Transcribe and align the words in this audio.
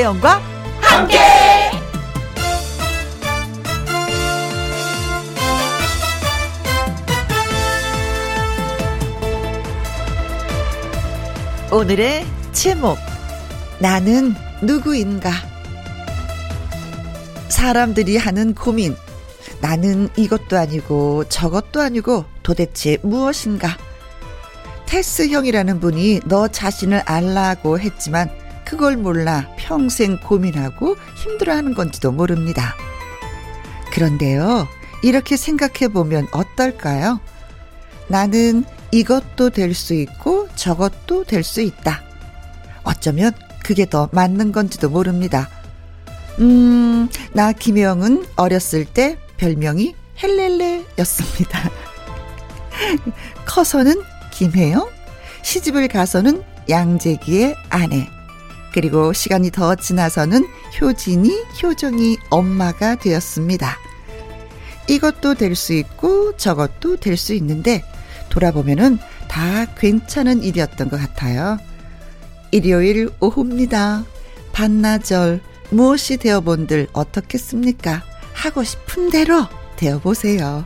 김혜영과 0.00 0.40
함께. 0.80 1.18
오늘의 11.70 12.26
제목 12.52 12.96
나는 13.78 14.34
누구인가 14.62 15.30
사람들이 17.48 18.16
하는 18.16 18.54
고민 18.54 18.96
나는 19.60 20.08
이것도 20.16 20.56
아니고 20.56 21.24
저것도 21.28 21.82
아니고 21.82 22.24
도대체 22.42 22.96
무엇인가 23.02 23.76
테스 24.86 25.28
형이라는 25.28 25.78
분이 25.78 26.20
너 26.24 26.48
자신을 26.48 27.02
알라고 27.04 27.78
했지만 27.78 28.39
그걸 28.70 28.96
몰라 28.96 29.48
평생 29.56 30.16
고민하고 30.20 30.96
힘들어하는 31.16 31.74
건지도 31.74 32.12
모릅니다. 32.12 32.76
그런데요, 33.90 34.68
이렇게 35.02 35.36
생각해 35.36 35.88
보면 35.88 36.28
어떨까요? 36.30 37.18
나는 38.06 38.64
이것도 38.92 39.50
될 39.50 39.74
수 39.74 39.94
있고 39.94 40.48
저것도 40.54 41.24
될 41.24 41.42
수 41.42 41.60
있다. 41.60 42.04
어쩌면 42.84 43.32
그게 43.64 43.86
더 43.90 44.08
맞는 44.12 44.52
건지도 44.52 44.88
모릅니다. 44.88 45.48
음, 46.38 47.08
나 47.32 47.50
김영은 47.50 48.24
어렸을 48.36 48.84
때 48.84 49.18
별명이 49.36 49.96
헬렐레였습니다. 50.22 51.70
커서는 53.46 54.00
김혜영, 54.30 54.88
시집을 55.42 55.88
가서는 55.88 56.44
양재기의 56.68 57.56
아내, 57.68 58.08
그리고 58.72 59.12
시간이 59.12 59.50
더 59.50 59.74
지나서는 59.74 60.46
효진이, 60.80 61.44
효정이 61.62 62.18
엄마가 62.30 62.96
되었습니다. 62.96 63.76
이것도 64.88 65.34
될 65.34 65.54
수 65.54 65.72
있고 65.74 66.36
저것도 66.36 66.96
될 66.96 67.16
수 67.16 67.34
있는데 67.34 67.84
돌아보면은 68.30 68.98
다 69.28 69.66
괜찮은 69.76 70.42
일이었던 70.42 70.88
것 70.88 70.98
같아요. 71.00 71.58
일요일 72.50 73.10
오후입니다. 73.20 74.04
반나절 74.52 75.40
무엇이 75.70 76.16
되어본들 76.16 76.88
어떻겠습니까? 76.92 78.02
하고 78.32 78.64
싶은 78.64 79.10
대로 79.10 79.46
되어보세요. 79.76 80.64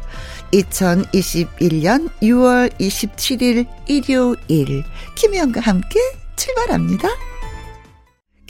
2021년 0.52 2.08
6월 2.22 2.72
27일 2.78 3.66
일요일 3.86 4.84
김혜영과 5.16 5.60
함께 5.60 5.98
출발합니다. 6.36 7.08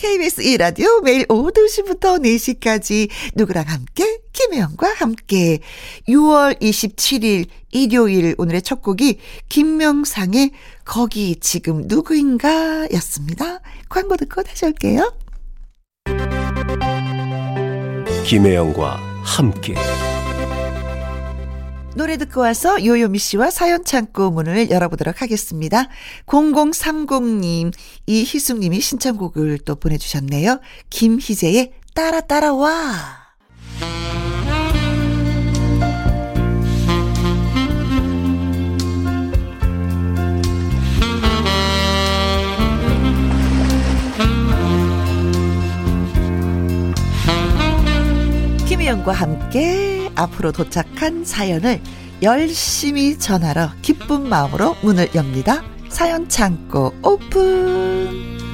KBS 0.05 0.43
2라디오 0.43 1.03
매일 1.03 1.25
오후 1.31 1.51
2시부터 1.51 2.23
4시까지 2.23 3.09
누구랑 3.37 3.65
함께 3.67 4.19
김혜영과 4.35 4.93
함께 4.99 5.61
6월 6.07 6.61
27일 6.61 7.47
일요일 7.71 8.35
오늘의 8.37 8.61
첫 8.61 8.83
곡이 8.83 9.19
김명상의 9.49 10.51
거기 10.85 11.37
지금 11.41 11.85
누구인가 11.87 12.87
였습니다. 12.93 13.61
광고 13.89 14.19
듣고 14.19 14.43
다시 14.43 14.67
올게요. 14.67 15.11
김혜영과 18.27 19.01
함께 19.23 19.75
노래 21.97 22.17
듣고 22.17 22.41
와서 22.41 22.85
요요미 22.85 23.21
씨와 23.21 23.51
사연 23.51 23.85
창고 23.85 24.31
문을 24.31 24.69
열어보도록 24.69 25.23
하겠습니다. 25.23 25.89
0030님, 26.27 27.73
이희숙님이 28.07 28.81
신청곡을 28.81 29.61
또 29.65 29.77
보내주셨네요. 29.77 30.61
김희재의 30.91 31.73
따라 31.95 32.21
따라와. 32.21 33.25
김희영과 48.67 49.13
함께 49.13 49.94
앞으로 50.15 50.53
도착한 50.53 51.25
사연을 51.25 51.81
열심히 52.23 53.19
전하러 53.19 53.71
기쁜 53.83 54.29
마음으로 54.29 54.77
문을 54.83 55.11
엽니다. 55.15 55.63
사연 55.89 56.29
창고 56.29 56.95
오픈! 57.03 58.54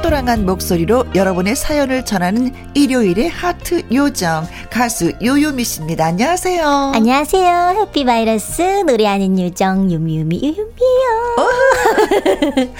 또랑또랑한 0.00 0.46
목소리로 0.46 1.04
여러분의 1.14 1.54
사연을 1.54 2.04
전하는 2.04 2.52
일요일의 2.74 3.28
하트 3.28 3.82
요정 3.92 4.46
가수 4.70 5.12
요요미 5.22 5.64
씨입니다. 5.64 6.06
안녕하세요. 6.06 6.92
안녕하세요. 6.94 7.74
해피 7.80 8.04
바이러스 8.04 8.62
노래하는 8.86 9.38
요정 9.38 9.90
유미유미 9.90 10.40
유미요. 10.42 11.36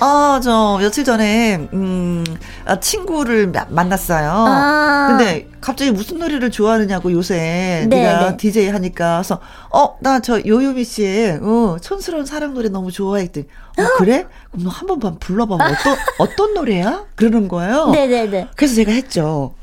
아, 0.00 0.40
저 0.42 0.78
며칠 0.80 1.04
전에 1.04 1.56
음 1.72 2.24
아, 2.28 2.34
친구를 2.80 3.48
마, 3.48 3.66
만났어요. 3.68 4.30
아. 4.30 5.06
근데 5.10 5.48
갑자기 5.60 5.90
무슨 5.90 6.18
노래를 6.18 6.50
좋아하느냐고 6.50 7.12
요새 7.12 7.86
네, 7.88 8.02
네가 8.02 8.30
네. 8.30 8.36
DJ 8.36 8.68
하니까 8.70 9.18
그래서 9.18 9.40
어 9.70 9.96
나 10.00 10.20
저 10.20 10.40
요요미 10.44 10.84
씨의 10.84 11.40
어 11.42 11.76
촌스러운 11.80 12.24
사랑 12.26 12.54
노래 12.54 12.68
너무 12.68 12.90
좋아했더니 12.92 13.46
어 13.78 13.82
그래? 13.98 14.26
그럼 14.50 14.64
너 14.64 14.70
한 14.70 14.86
번만 14.86 15.18
불러봐. 15.18 15.54
어떤 15.54 15.96
어떤 16.18 16.54
노래야? 16.54 17.04
그러는 17.16 17.48
거예요. 17.48 17.90
네네네. 17.90 18.30
네. 18.30 18.48
그래서 18.56 18.74
제가 18.76 18.92
했죠. 18.92 19.54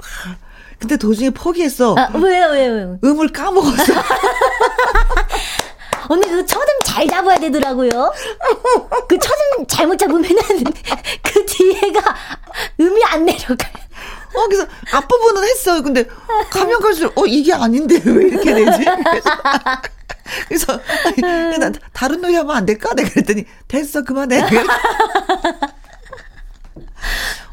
근데 0.79 0.97
도중에 0.97 1.29
포기했어. 1.29 1.95
아, 1.95 2.09
왜요, 2.17 2.47
왜요? 2.51 2.97
음을 3.03 3.27
까먹었어. 3.31 3.93
언니 6.11 6.27
그 6.27 6.45
첫음 6.45 6.65
잘 6.83 7.07
잡아야 7.07 7.39
되더라고요. 7.39 8.11
그 9.07 9.17
첫음 9.17 9.65
잘못 9.65 9.97
잡으면은 9.97 10.35
그 11.23 11.45
뒤에가 11.45 12.15
음이 12.81 13.01
안 13.05 13.23
내려가요. 13.25 13.71
어, 14.33 14.45
그래서 14.47 14.67
앞부분은 14.91 15.43
했어요. 15.43 15.81
근데 15.81 16.05
가면 16.49 16.81
갈수록, 16.81 17.17
어, 17.17 17.25
이게 17.25 17.53
아닌데 17.53 17.95
왜 18.05 18.27
이렇게 18.27 18.53
되지? 18.53 18.85
그래서, 20.47 20.79
그래서 21.15 21.71
다른 21.93 22.21
노래 22.21 22.35
하면 22.35 22.55
안 22.57 22.65
될까? 22.65 22.93
내가 22.93 23.09
그랬더니, 23.09 23.45
됐어, 23.69 24.03
그만해. 24.03 24.41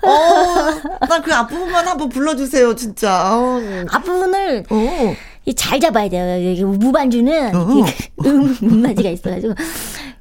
어, 0.03 1.07
난그 1.09 1.33
앞부분만 1.33 1.87
한번 1.87 2.09
불러주세요, 2.09 2.75
진짜. 2.75 3.35
어. 3.37 3.61
앞부분을 3.91 4.65
어. 4.71 5.17
잘 5.55 5.79
잡아야 5.81 6.09
돼요. 6.09 6.39
이게 6.53 6.65
무반주는 6.65 7.55
어. 7.55 7.67
음, 8.27 8.57
음맞이가 8.63 9.11
있어가지고 9.11 9.55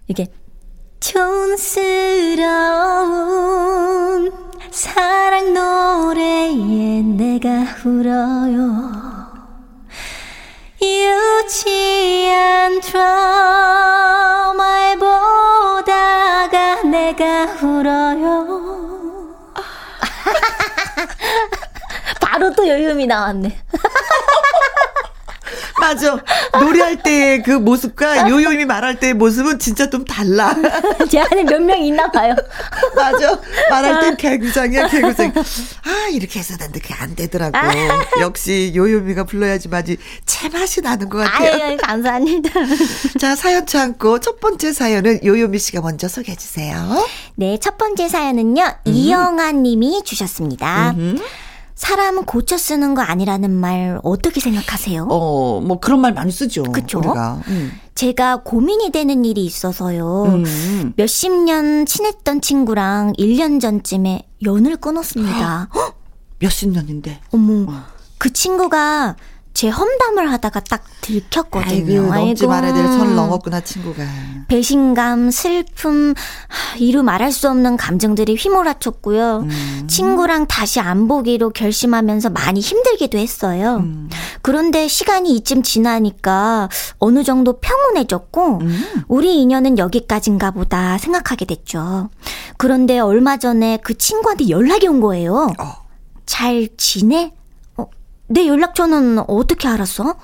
이렇게 0.08 0.28
촌스러운 1.00 2.38
사랑 4.72 5.54
노래에 5.54 7.02
내가 7.02 7.66
울어요. 7.86 8.92
유치한 10.82 12.80
드라마를 12.82 13.68
보다가 15.00 16.84
내가 16.84 17.46
울어요. 17.62 18.58
바로 22.22 22.54
또 22.54 22.68
여유음이 22.68 23.08
나왔네. 23.08 23.58
맞아. 25.88 26.18
노래할 26.60 27.02
때그 27.04 27.52
모습과 27.52 28.30
요요임이 28.30 28.66
말할 28.66 29.00
때의 29.00 29.14
모습은 29.14 29.60
진짜 29.60 29.90
좀 29.90 30.04
달라. 30.06 30.56
제 31.10 31.20
안에 31.20 31.44
몇 31.44 31.62
명 31.62 31.82
있나 31.82 32.10
봐요. 32.12 32.36
맞아. 32.96 33.40
말할 33.70 34.02
땐 34.02 34.18
개구장이야, 34.18 34.88
개구장. 34.88 35.34
아, 35.36 36.08
이렇게 36.12 36.40
해서 36.40 36.56
는데 36.58 36.80
그게 36.80 36.94
안 36.94 37.16
되더라고. 37.16 37.58
역시 38.22 38.74
요요미가 38.76 39.24
불러야지만이 39.26 39.98
제맛이 40.26 40.82
나는 40.82 41.10
것 41.10 41.18
같아요. 41.20 41.64
아유, 41.64 41.78
감사합니다. 41.78 42.50
자, 43.20 43.36
사연 43.36 43.66
참고 43.66 44.20
첫 44.20 44.40
번째 44.40 44.74
사연은 44.74 45.20
요요미 45.24 45.58
씨가 45.60 45.82
먼저 45.82 46.08
소개해 46.08 46.36
주세요. 46.38 47.06
네, 47.36 47.58
첫 47.62 47.78
번째 47.78 48.08
사연은요. 48.10 48.64
음. 48.64 48.94
이영아 48.94 49.52
님이 49.54 50.02
주셨습니다. 50.04 50.92
음. 50.98 51.20
사람은 51.78 52.26
고쳐 52.26 52.58
쓰는 52.58 52.96
거 52.96 53.02
아니라는 53.02 53.52
말 53.52 54.00
어떻게 54.04 54.40
생각하세요? 54.40 55.08
어, 55.10 55.62
뭐 55.62 55.80
그런 55.80 56.02
말 56.02 56.12
많이 56.12 56.32
쓰죠. 56.32 56.64
그렇죠. 56.64 57.02
음. 57.48 57.72
제가 57.94 58.42
고민이 58.44 58.92
되는 58.92 59.24
일이 59.24 59.46
있어서요. 59.46 60.24
음. 60.26 60.94
몇십 60.96 61.32
년 61.32 61.86
친했던 61.86 62.42
친구랑 62.42 63.14
1년 63.14 63.62
전쯤에 63.62 64.28
연을 64.44 64.78
끊었습니다. 64.78 65.70
몇십 66.40 66.72
년인데. 66.72 67.22
어머. 67.32 67.72
어. 67.72 67.84
그 68.18 68.34
친구가 68.34 69.16
제 69.58 69.70
험담을 69.70 70.32
하다가 70.34 70.60
딱 70.60 70.84
들켰거든요. 71.02 72.14
아이고, 72.14 72.26
넘지 72.28 72.46
말아야 72.46 72.76
될 72.76 72.86
선을 72.86 73.16
넘었구나, 73.16 73.62
친구가. 73.62 74.04
배신감, 74.48 75.32
슬픔, 75.32 76.14
이루 76.78 77.02
말할 77.02 77.32
수 77.32 77.50
없는 77.50 77.76
감정들이 77.76 78.36
휘몰아쳤고요. 78.36 79.48
음. 79.50 79.88
친구랑 79.90 80.46
다시 80.46 80.80
안 80.80 81.08
보기로 81.08 81.50
결심하면서 81.50 82.30
많이 82.30 82.60
힘들기도 82.60 83.18
했어요. 83.18 83.78
음. 83.78 84.12
그런데 84.44 84.88
시간이 84.88 85.36
이쯤 85.38 85.64
지나니까 85.64 86.70
어느 87.00 87.24
정도 87.24 87.60
평온해졌고, 87.60 88.60
음. 88.62 88.84
우리 89.08 89.42
인연은 89.42 89.80
여기까지인가 89.80 90.52
보다 90.52 91.00
생각하게 91.00 91.46
됐죠. 91.46 92.12
그런데 92.58 93.00
얼마 93.00 93.38
전에 93.38 93.80
그 93.82 93.98
친구한테 93.98 94.50
연락이 94.50 94.88
온 94.88 95.02
거예요. 95.02 95.52
어. 95.58 95.88
잘 96.28 96.68
지내? 96.78 97.34
내 98.28 98.48
연락처는 98.48 99.20
어떻게 99.28 99.68
알았어? 99.68 100.16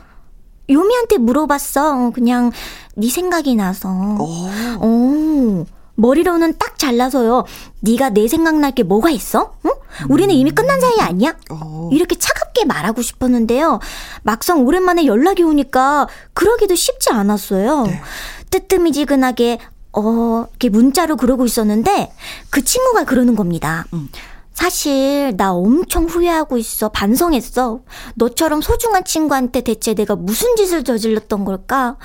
요미한테 0.70 1.18
물어봤어. 1.18 2.12
그냥 2.12 2.52
네 2.96 3.10
생각이 3.10 3.56
나서. 3.56 3.90
오. 3.90 4.86
오. 4.86 5.66
머리로는 5.96 6.58
딱 6.58 6.80
잘라서요. 6.80 7.46
네가 7.82 8.10
내 8.10 8.28
생각날 8.28 8.72
게 8.72 8.84
뭐가 8.84 9.10
있어? 9.12 9.56
응? 9.66 9.72
우리는 10.10 10.34
이미 10.34 10.50
끝난 10.52 10.82
사이 10.82 11.00
아니야? 11.00 11.36
오. 11.52 11.90
이렇게 11.92 12.16
차갑게 12.16 12.66
말하고 12.66 13.02
싶었는데요. 13.02 13.80
막상 14.24 14.66
오랜만에 14.66 15.06
연락이 15.06 15.44
오니까 15.44 16.08
그러기도 16.34 16.74
쉽지 16.76 17.12
않았어요. 17.12 17.84
네. 17.84 18.02
뜨뜨미지근하게 18.50 19.60
어, 19.96 20.48
이렇게 20.50 20.70
문자로 20.70 21.16
그러고 21.18 21.46
있었는데 21.46 22.12
그 22.50 22.64
친구가 22.64 23.04
그러는 23.04 23.36
겁니다. 23.36 23.86
음. 23.94 24.10
사실 24.54 25.34
나 25.36 25.52
엄청 25.52 26.06
후회하고 26.06 26.58
있어. 26.58 26.90
반성했어. 26.90 27.82
너처럼 28.16 28.62
소중한 28.62 29.04
친구한테 29.04 29.62
대체 29.62 29.94
내가 29.94 30.16
무슨 30.16 30.56
짓을 30.56 30.84
저질렀던 30.84 31.44
걸까? 31.44 31.98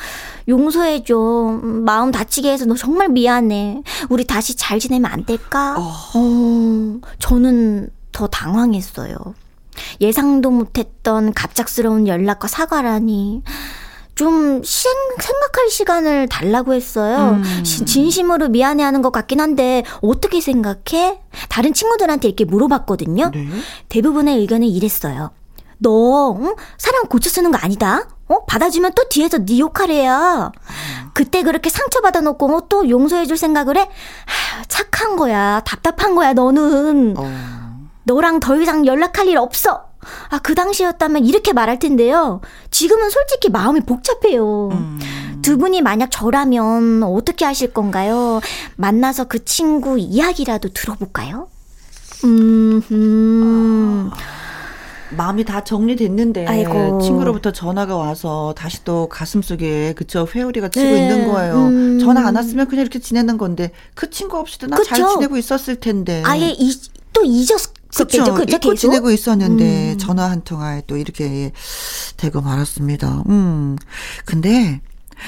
용서해 0.48 1.04
줘. 1.04 1.16
마음 1.62 2.10
다치게 2.10 2.50
해서 2.50 2.64
너 2.64 2.74
정말 2.74 3.08
미안해. 3.10 3.82
우리 4.08 4.26
다시 4.26 4.56
잘 4.56 4.80
지내면 4.80 5.10
안 5.10 5.24
될까? 5.24 5.76
어, 5.78 5.92
어 6.14 7.00
저는 7.18 7.90
더 8.12 8.26
당황했어요. 8.26 9.16
예상도 10.00 10.50
못했던 10.50 11.32
갑작스러운 11.34 12.08
연락과 12.08 12.48
사과라니. 12.48 13.42
좀 14.18 14.64
생, 14.64 14.92
생각할 15.20 15.70
시간을 15.70 16.26
달라고 16.26 16.74
했어요. 16.74 17.40
음. 17.40 17.62
진심으로 17.62 18.48
미안해하는 18.48 19.00
것 19.00 19.12
같긴 19.12 19.40
한데 19.40 19.84
어떻게 20.02 20.40
생각해? 20.40 21.20
다른 21.48 21.72
친구들한테 21.72 22.26
이렇게 22.26 22.44
물어봤거든요. 22.44 23.30
네? 23.32 23.46
대부분의 23.88 24.38
의견은 24.40 24.66
이랬어요. 24.66 25.30
너 25.78 26.36
응? 26.40 26.56
사람 26.78 27.06
고쳐 27.06 27.30
쓰는 27.30 27.52
거 27.52 27.58
아니다. 27.58 28.08
어? 28.26 28.44
받아주면 28.44 28.94
또 28.96 29.08
뒤에서 29.08 29.38
네 29.46 29.60
역할이야. 29.60 30.50
그때 31.14 31.44
그렇게 31.44 31.70
상처받아 31.70 32.20
놓고 32.20 32.48
뭐또 32.48 32.88
용서해줄 32.90 33.36
생각을 33.36 33.76
해? 33.76 33.82
하, 33.82 34.64
착한 34.66 35.14
거야. 35.14 35.62
답답한 35.64 36.16
거야. 36.16 36.32
너는. 36.32 37.14
어. 37.16 37.88
너랑 38.02 38.40
더 38.40 38.56
이상 38.56 38.84
연락할 38.84 39.28
일 39.28 39.38
없어. 39.38 39.87
아, 40.30 40.38
그 40.38 40.54
당시였다면 40.54 41.24
이렇게 41.26 41.52
말할 41.52 41.78
텐데요. 41.78 42.40
지금은 42.70 43.10
솔직히 43.10 43.50
마음이 43.50 43.80
복잡해요. 43.80 44.68
음. 44.72 44.98
두 45.42 45.56
분이 45.58 45.82
만약 45.82 46.10
저라면 46.10 47.02
어떻게 47.02 47.44
하실 47.44 47.72
건가요? 47.72 48.40
만나서 48.76 49.24
그 49.24 49.44
친구 49.44 49.98
이야기라도 49.98 50.68
들어볼까요? 50.70 51.48
음, 52.24 52.82
음. 52.90 54.10
마음이 55.16 55.44
다 55.44 55.64
정리됐는데 55.64 56.46
아이고. 56.46 57.00
친구로부터 57.00 57.50
전화가 57.50 57.96
와서 57.96 58.54
다시 58.56 58.84
또 58.84 59.08
가슴 59.08 59.40
속에 59.40 59.94
그쵸 59.94 60.26
회오리가 60.34 60.68
치고 60.68 60.84
네. 60.84 61.02
있는 61.08 61.32
거예요. 61.32 61.54
음. 61.54 61.98
전화 61.98 62.26
안 62.26 62.36
왔으면 62.36 62.68
그냥 62.68 62.82
이렇게 62.82 62.98
지내는 62.98 63.38
건데 63.38 63.70
그 63.94 64.10
친구 64.10 64.36
없이도 64.38 64.66
나 64.66 64.76
잘 64.84 65.06
지내고 65.08 65.36
있었을 65.38 65.76
텐데. 65.76 66.22
아예 66.26 66.50
이, 66.50 66.72
또 67.14 67.24
잊었 67.24 67.72
그렇죠. 67.94 68.44
잊고 68.48 68.74
지내고 68.74 69.10
있었는데 69.10 69.92
음. 69.92 69.98
전화 69.98 70.30
한 70.30 70.42
통화에 70.42 70.82
또 70.86 70.96
이렇게 70.96 71.52
되고 72.16 72.40
말았습니다. 72.40 73.24
음. 73.28 73.76
근데 74.24 74.80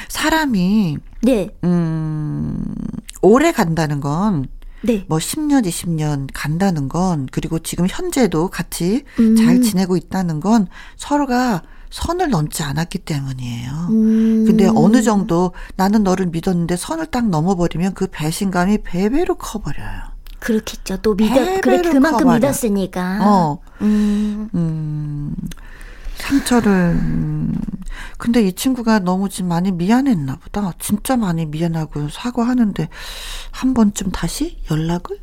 사람이 0.08 0.98
네. 1.22 1.48
음, 1.64 2.74
오래 3.22 3.52
간다는 3.52 4.00
건 4.00 4.46
네. 4.82 5.04
뭐 5.08 5.18
10년, 5.18 5.66
20년 5.66 6.28
간다는 6.32 6.88
건 6.88 7.28
그리고 7.30 7.58
지금 7.58 7.86
현재도 7.88 8.48
같이 8.48 9.04
음. 9.18 9.36
잘 9.36 9.60
지내고 9.60 9.96
있다는 9.96 10.40
건 10.40 10.68
서로가 10.96 11.62
선을 11.90 12.30
넘지 12.30 12.62
않았기 12.62 12.98
때문이에요. 13.00 13.70
음. 13.90 14.44
근데 14.46 14.70
어느 14.74 15.02
정도 15.02 15.52
나는 15.76 16.04
너를 16.04 16.26
믿었는데 16.26 16.76
선을 16.76 17.06
딱 17.06 17.28
넘어버리면 17.28 17.94
그 17.94 18.06
배신감이 18.06 18.78
배배로 18.84 19.34
커버려요. 19.34 20.09
그렇겠죠. 20.40 20.96
또 20.98 21.14
믿어 21.14 21.60
그래 21.60 21.82
그만큼 21.82 22.18
커버려. 22.20 22.34
믿었으니까. 22.36 23.18
어. 23.22 23.58
음. 23.82 24.48
음. 24.54 25.34
상처를 26.16 26.70
음. 26.70 27.54
근데 28.18 28.42
이 28.42 28.52
친구가 28.52 29.00
너무 29.00 29.28
지금 29.28 29.48
많이 29.48 29.72
미안했나 29.72 30.36
보다. 30.36 30.72
진짜 30.78 31.16
많이 31.16 31.46
미안하고 31.46 32.08
사과하는데 32.10 32.88
한 33.50 33.74
번쯤 33.74 34.10
다시 34.12 34.58
연락을? 34.70 35.18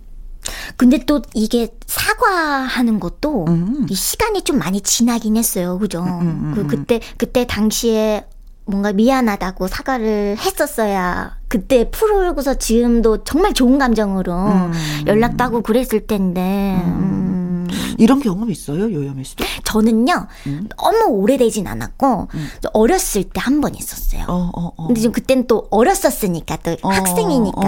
근데 0.76 1.04
또 1.06 1.22
이게 1.34 1.68
사과하는 1.86 3.00
것도 3.00 3.46
음. 3.48 3.86
이 3.90 3.96
시간이 3.96 4.44
좀 4.44 4.58
많이 4.60 4.82
지나긴 4.82 5.38
했어요. 5.38 5.78
그죠? 5.78 6.04
음, 6.04 6.22
음, 6.22 6.46
음그 6.48 6.62
음. 6.62 6.68
그때 6.68 7.00
그때 7.18 7.46
당시에 7.46 8.26
뭔가 8.68 8.92
미안하다고 8.94 9.68
사과를 9.68 10.38
했었어야 10.40 11.38
그때 11.48 11.90
풀어오고서 11.90 12.56
지금도 12.56 13.24
정말 13.24 13.54
좋은 13.54 13.78
감정으로 13.80 14.34
음. 14.34 14.72
연락도 15.08 15.44
하고 15.44 15.62
그랬을 15.62 16.06
텐데. 16.06 16.82
음. 16.86 17.68
이런 18.00 18.20
경험 18.22 18.52
있어요, 18.52 18.92
요요미 18.94 19.24
씨도? 19.24 19.44
저는요, 19.64 20.28
음. 20.46 20.70
너무 20.78 21.06
오래되진 21.16 21.66
않았고, 21.68 22.28
음. 22.34 22.48
어렸을 22.74 23.24
때 23.24 23.40
한 23.40 23.60
번 23.60 23.74
있었어요. 23.74 24.24
어, 24.28 24.52
어, 24.56 24.72
어. 24.78 24.88
근데 24.88 25.02
지금 25.02 25.14
그땐 25.14 25.48
또 25.48 25.68
어렸었으니까, 25.72 26.58
또 26.58 26.76
어, 26.84 26.90
학생이니까. 26.90 27.60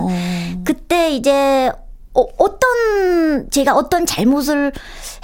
어, 0.00 0.06
어, 0.08 0.62
그때 0.64 1.10
이제 1.14 1.70
어, 2.16 2.26
어떤 2.38 3.50
제가 3.50 3.74
어떤 3.74 4.06
잘못을 4.06 4.72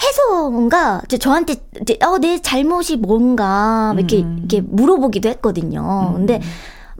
해서 0.02 0.50
뭔가 0.50 1.00
이제 1.06 1.16
저한테 1.16 1.56
이제 1.80 1.98
어, 2.02 2.18
내 2.18 2.40
잘못이 2.40 2.98
뭔가 2.98 3.94
이렇게 3.96 4.22
음. 4.22 4.36
이렇게 4.38 4.60
물어보기도 4.60 5.28
했거든요. 5.30 6.08
음. 6.10 6.14
근데 6.14 6.40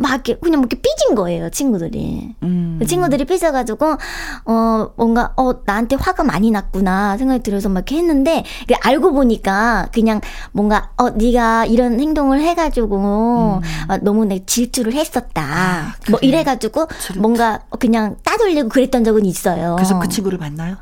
막 0.03 0.13
이렇게 0.13 0.35
그냥 0.37 0.61
뭐 0.61 0.69
이렇게 0.69 0.81
삐진 0.81 1.15
거예요 1.15 1.49
친구들이 1.51 2.35
음. 2.43 2.77
그 2.81 2.87
친구들이 2.87 3.25
삐져가지고 3.25 3.97
어 4.47 4.91
뭔가 4.97 5.33
어 5.37 5.53
나한테 5.65 5.97
화가 5.97 6.25
많이 6.25 6.51
났구나 6.51 7.17
생각이 7.17 7.43
들어서 7.43 7.69
막 7.69 7.81
이렇게 7.81 7.97
했는데 7.97 8.45
알고 8.83 9.13
보니까 9.13 9.89
그냥 9.93 10.21
뭔가 10.53 10.91
어 10.97 11.11
네가 11.11 11.67
이런 11.67 12.01
행동을 12.01 12.41
해가지고 12.41 13.61
음. 13.63 13.91
어, 13.91 13.97
너무 14.03 14.25
내 14.25 14.45
질투를 14.45 14.93
했었다 14.95 15.43
아, 15.43 15.95
뭐 16.11 16.19
이래가지고 16.23 16.89
질투. 17.01 17.21
뭔가 17.21 17.61
그냥 17.79 18.17
따돌리고 18.25 18.69
그랬던 18.69 19.05
적은 19.05 19.25
있어요. 19.27 19.77
그래서 19.77 19.99
그 19.99 20.09
친구를 20.09 20.39
만나요? 20.39 20.77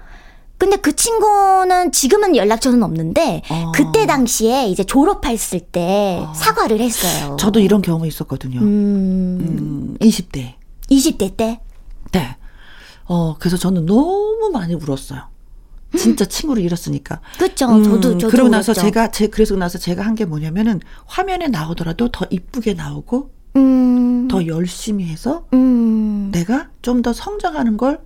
근데 0.61 0.77
그 0.77 0.95
친구는 0.95 1.91
지금은 1.91 2.37
연락처는 2.37 2.83
없는데 2.83 3.41
어. 3.49 3.73
그때 3.75 4.05
당시에 4.05 4.69
이제 4.69 4.85
졸업했을 4.85 5.61
때 5.61 6.19
어. 6.23 6.35
사과를 6.35 6.81
했어요. 6.81 7.37
저도 7.41 7.61
이런 7.61 7.81
경험이 7.81 8.09
있었거든요. 8.09 8.61
음. 8.61 8.67
음, 9.41 9.97
20대. 10.01 10.53
20대 10.91 11.35
때? 11.35 11.61
네. 12.13 12.37
어, 13.07 13.37
그래서 13.39 13.57
저는 13.57 13.87
너무 13.87 14.51
많이 14.53 14.75
울었어요. 14.75 15.23
진짜 15.97 16.27
친구를 16.27 16.63
잃었으니까. 16.63 17.21
그렇죠. 17.39 17.67
음, 17.71 17.83
저도 17.83 18.19
저도 18.19 18.29
그러고 18.29 18.51
나서 18.51 18.73
울었죠. 18.73 18.81
제가 18.83 19.11
제 19.11 19.29
그래서 19.29 19.57
나서 19.57 19.79
제가 19.79 20.03
한 20.05 20.15
게 20.15 20.27
뭐냐면은 20.27 20.81
화면에 21.07 21.49
나오더라도 21.49 22.11
더 22.11 22.27
이쁘게 22.31 22.75
나오고 22.75 23.31
음. 23.57 24.29
더 24.29 24.47
열심히 24.47 25.07
해서 25.07 25.47
음. 25.55 26.29
내가 26.33 26.69
좀 26.83 27.01
더 27.03 27.13
성장하는 27.15 27.79
걸 27.79 28.01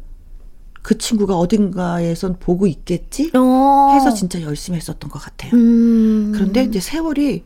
그 0.85 0.99
친구가 0.99 1.39
어딘가에선 1.39 2.37
보고 2.39 2.67
있겠지 2.67 3.31
어. 3.35 3.95
해서 3.95 4.13
진짜 4.13 4.43
열심히 4.43 4.77
했었던 4.77 5.11
것 5.11 5.19
같아요. 5.19 5.53
음. 5.55 6.31
그런데 6.35 6.63
이제 6.65 6.79
세월이 6.79 7.43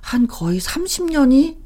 한 0.00 0.26
거의 0.26 0.58
30년이 0.58 1.58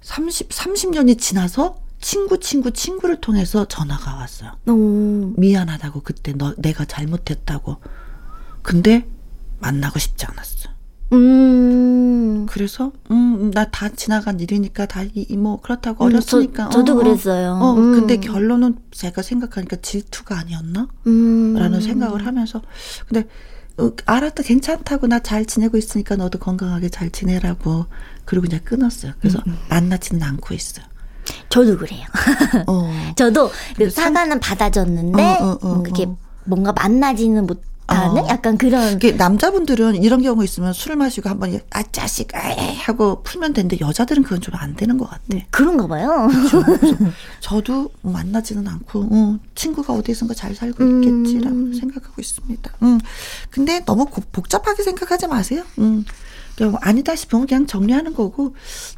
30 0.00 0.48
30년이 0.48 1.18
지나서 1.18 1.76
친구 2.00 2.40
친구 2.40 2.70
친구를 2.70 3.20
통해서 3.20 3.66
전화가 3.66 4.14
왔어요. 4.14 4.52
오. 4.66 5.34
미안하다고 5.36 6.00
그때 6.00 6.32
너 6.32 6.54
내가 6.56 6.86
잘못했다고. 6.86 7.76
근데 8.62 9.06
만나고 9.58 9.98
싶지 9.98 10.24
않았어. 10.24 10.61
음. 11.12 12.46
그래서 12.48 12.92
음 13.10 13.50
나 13.54 13.70
다 13.70 13.88
지나간 13.90 14.40
일이니까 14.40 14.86
다뭐 14.86 15.60
그렇다고 15.62 16.04
음, 16.04 16.10
어렸으니까 16.12 16.70
저, 16.70 16.84
도 16.84 16.92
어, 16.92 16.96
그랬어요. 16.96 17.52
어, 17.60 17.74
음. 17.74 17.92
근데 17.92 18.16
결론은 18.18 18.76
제가 18.90 19.20
생각하니까 19.22 19.76
질투가 19.82 20.38
아니었나? 20.38 20.88
음. 21.06 21.54
라는 21.54 21.80
생각을 21.80 22.26
하면서 22.26 22.62
근데 23.08 23.26
어, 23.78 23.90
알았다 24.06 24.42
괜찮다고 24.42 25.06
나 25.06 25.18
잘 25.20 25.44
지내고 25.44 25.76
있으니까 25.76 26.16
너도 26.16 26.38
건강하게 26.38 26.88
잘 26.88 27.10
지내라고 27.10 27.86
그리고 28.24 28.46
그냥 28.46 28.60
끊었어요. 28.64 29.12
그래서 29.20 29.38
음. 29.46 29.52
음. 29.52 29.58
만나지는 29.68 30.22
않고 30.22 30.54
있어요. 30.54 30.84
저도 31.48 31.76
그래요. 31.78 32.04
어. 32.66 32.90
저도 33.16 33.50
그 33.76 33.90
사과는 33.90 34.40
받아줬는데 34.40 35.22
어, 35.40 35.44
어, 35.44 35.58
어 35.62 35.82
그게 35.82 36.04
어. 36.04 36.16
뭔가 36.44 36.72
만나지는 36.72 37.46
못 37.46 37.60
하는 37.92 38.22
어. 38.22 38.28
약간 38.28 38.56
그런. 38.56 38.98
남자분들은 39.16 40.02
이런 40.02 40.22
경우 40.22 40.42
있으면 40.44 40.72
술을 40.72 40.96
마시고 40.96 41.28
한번 41.28 41.58
아 41.70 41.82
짜식 41.92 42.28
에이 42.34 42.76
하고 42.76 43.22
풀면 43.22 43.52
되는데 43.52 43.78
여자들은 43.80 44.22
그건 44.22 44.40
좀 44.40 44.52
안 44.62 44.76
되는 44.76 44.98
것 44.98 45.08
같아. 45.08 45.22
네, 45.26 45.46
그런가 45.50 45.86
봐요. 45.86 46.28
저도 47.40 47.90
만나지는 48.02 48.68
않고 48.68 49.08
어, 49.10 49.38
친구가 49.54 49.92
어디선가 49.94 50.34
잘 50.34 50.54
살고 50.54 50.84
있겠지라고 50.84 51.56
음. 51.56 51.74
생각하고 51.74 52.20
있습니다. 52.20 52.70
음. 52.82 53.00
근데 53.50 53.84
너무 53.84 54.06
복잡하게 54.06 54.82
생각하지 54.82 55.26
마세요. 55.26 55.64
음. 55.78 56.04
아니다 56.80 57.16
싶으면 57.16 57.46
그냥 57.46 57.66
정리하는 57.66 58.14
거고 58.14 58.54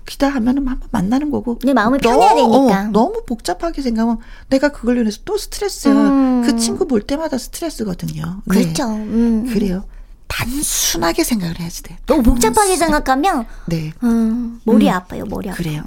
기다 0.07 0.29
하면은 0.29 0.67
한번 0.69 0.89
만나는 0.91 1.31
거고. 1.31 1.59
내 1.65 1.73
마음을 1.73 1.99
편해야 1.99 2.35
되니까. 2.35 2.57
어, 2.57 2.85
너무 2.93 3.23
복잡하게 3.27 3.83
생각하면 3.83 4.19
내가 4.49 4.71
그걸로 4.71 5.01
인해서 5.01 5.21
또 5.25 5.37
스트레스야. 5.39 5.93
음. 5.93 6.43
그 6.45 6.57
친구 6.57 6.87
볼 6.87 7.03
때마다 7.03 7.39
스트레스거든요. 7.39 8.43
네. 8.45 8.63
그렇죠. 8.63 8.85
음. 8.89 9.47
그래요. 9.53 9.85
단순하게 10.27 11.23
생각을 11.23 11.61
해야지 11.61 11.83
돼. 11.85 11.97
너무 12.07 12.23
복잡하게 12.23 12.77
생각하면 12.77 13.47
네. 13.67 13.93
음, 14.03 14.61
머리 14.65 14.89
음. 14.89 14.93
아파요. 14.93 15.25
머리 15.29 15.49
아파. 15.49 15.57
그래요. 15.59 15.83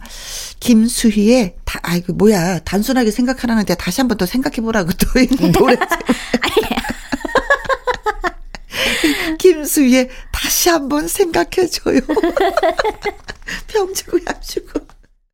김수희의 0.60 1.56
다 1.66 1.80
아이고 1.84 2.14
뭐야 2.14 2.60
단순하게 2.60 3.12
생각하라는데 3.12 3.76
다시 3.76 4.00
한번 4.00 4.18
더 4.18 4.26
생각해 4.26 4.58
보라고 4.62 4.92
또 4.94 5.08
노래. 5.60 5.76
김수희의 9.40 10.10
다시 10.32 10.70
한번 10.70 11.08
생각해줘요. 11.08 12.00
병주고 13.68 14.20
약주고. 14.28 14.80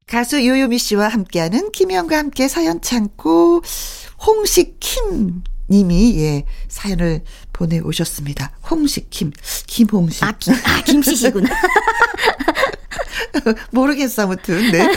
가수 0.07 0.45
요요미 0.45 0.77
씨와 0.77 1.07
함께하는 1.07 1.71
김혜영과 1.71 2.17
함께 2.17 2.47
사연 2.47 2.81
참고 2.81 3.61
홍식킴 4.25 5.43
님이 5.69 6.19
예 6.19 6.45
사연을 6.67 7.23
보내 7.51 7.79
오셨습니다. 7.79 8.51
홍식킴 8.69 9.31
김홍식. 9.65 10.23
아, 10.23 10.33
김, 10.33 10.53
아 10.53 10.83
김씨시구나. 10.83 11.49
모르겠어 13.71 14.23
아무튼 14.23 14.71
네. 14.71 14.87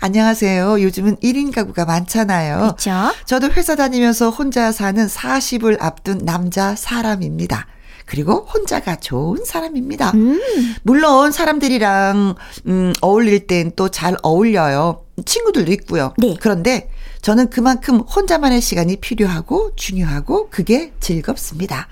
안녕하세요. 0.00 0.82
요즘은 0.82 1.16
1인 1.16 1.54
가구가 1.54 1.84
많잖아요. 1.84 2.58
그렇죠. 2.58 2.90
저도 3.24 3.50
회사 3.52 3.74
다니면서 3.76 4.30
혼자 4.30 4.70
사는 4.72 5.06
40을 5.06 5.78
앞둔 5.80 6.18
남자 6.18 6.76
사람입니다. 6.76 7.66
그리고 8.04 8.46
혼자가 8.52 8.96
좋은 8.96 9.44
사람입니다. 9.44 10.12
음. 10.12 10.40
물론 10.84 11.32
사람들이랑 11.32 12.36
음, 12.68 12.92
어울릴 13.00 13.46
땐 13.48 13.72
또 13.74 13.88
잘 13.88 14.16
어울려요. 14.22 15.02
친구들도 15.24 15.72
있고요. 15.72 16.14
네. 16.18 16.36
그런데 16.40 16.90
저는 17.22 17.50
그만큼 17.50 17.98
혼자만의 18.00 18.60
시간이 18.60 18.96
필요하고 18.96 19.72
중요하고 19.74 20.50
그게 20.50 20.92
즐겁습니다. 21.00 21.88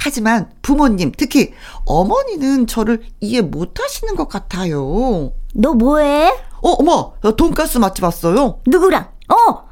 하지만 0.00 0.50
부모님, 0.60 1.12
특히 1.16 1.54
어머니는 1.86 2.66
저를 2.66 3.02
이해 3.20 3.40
못 3.40 3.80
하시는 3.80 4.14
것 4.16 4.28
같아요. 4.28 5.32
너 5.54 5.72
뭐해? 5.72 6.30
어, 6.64 6.70
어머, 6.78 7.12
돈가스 7.36 7.76
맛집 7.76 8.02
왔어요. 8.04 8.60
누구랑? 8.66 9.06
어, 9.28 9.68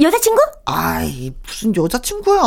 여자친구? 0.00 0.40
아이, 0.64 1.32
무슨 1.46 1.74
여자친구야. 1.76 2.42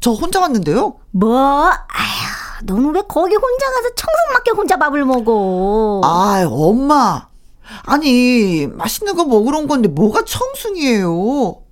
저 0.00 0.10
혼자 0.10 0.40
왔는데요. 0.40 0.96
뭐? 1.12 1.38
아휴, 1.70 2.64
너는 2.64 2.96
왜 2.96 3.02
거기 3.08 3.36
혼자 3.36 3.66
가서 3.72 3.94
청승맞게 3.94 4.50
혼자 4.56 4.76
밥을 4.76 5.04
먹어? 5.04 6.00
아, 6.02 6.44
엄마. 6.50 7.28
아니, 7.84 8.66
맛있는 8.66 9.14
거 9.14 9.24
먹으러 9.24 9.58
온 9.58 9.68
건데 9.68 9.88
뭐가 9.88 10.24
청승이에요? 10.24 11.62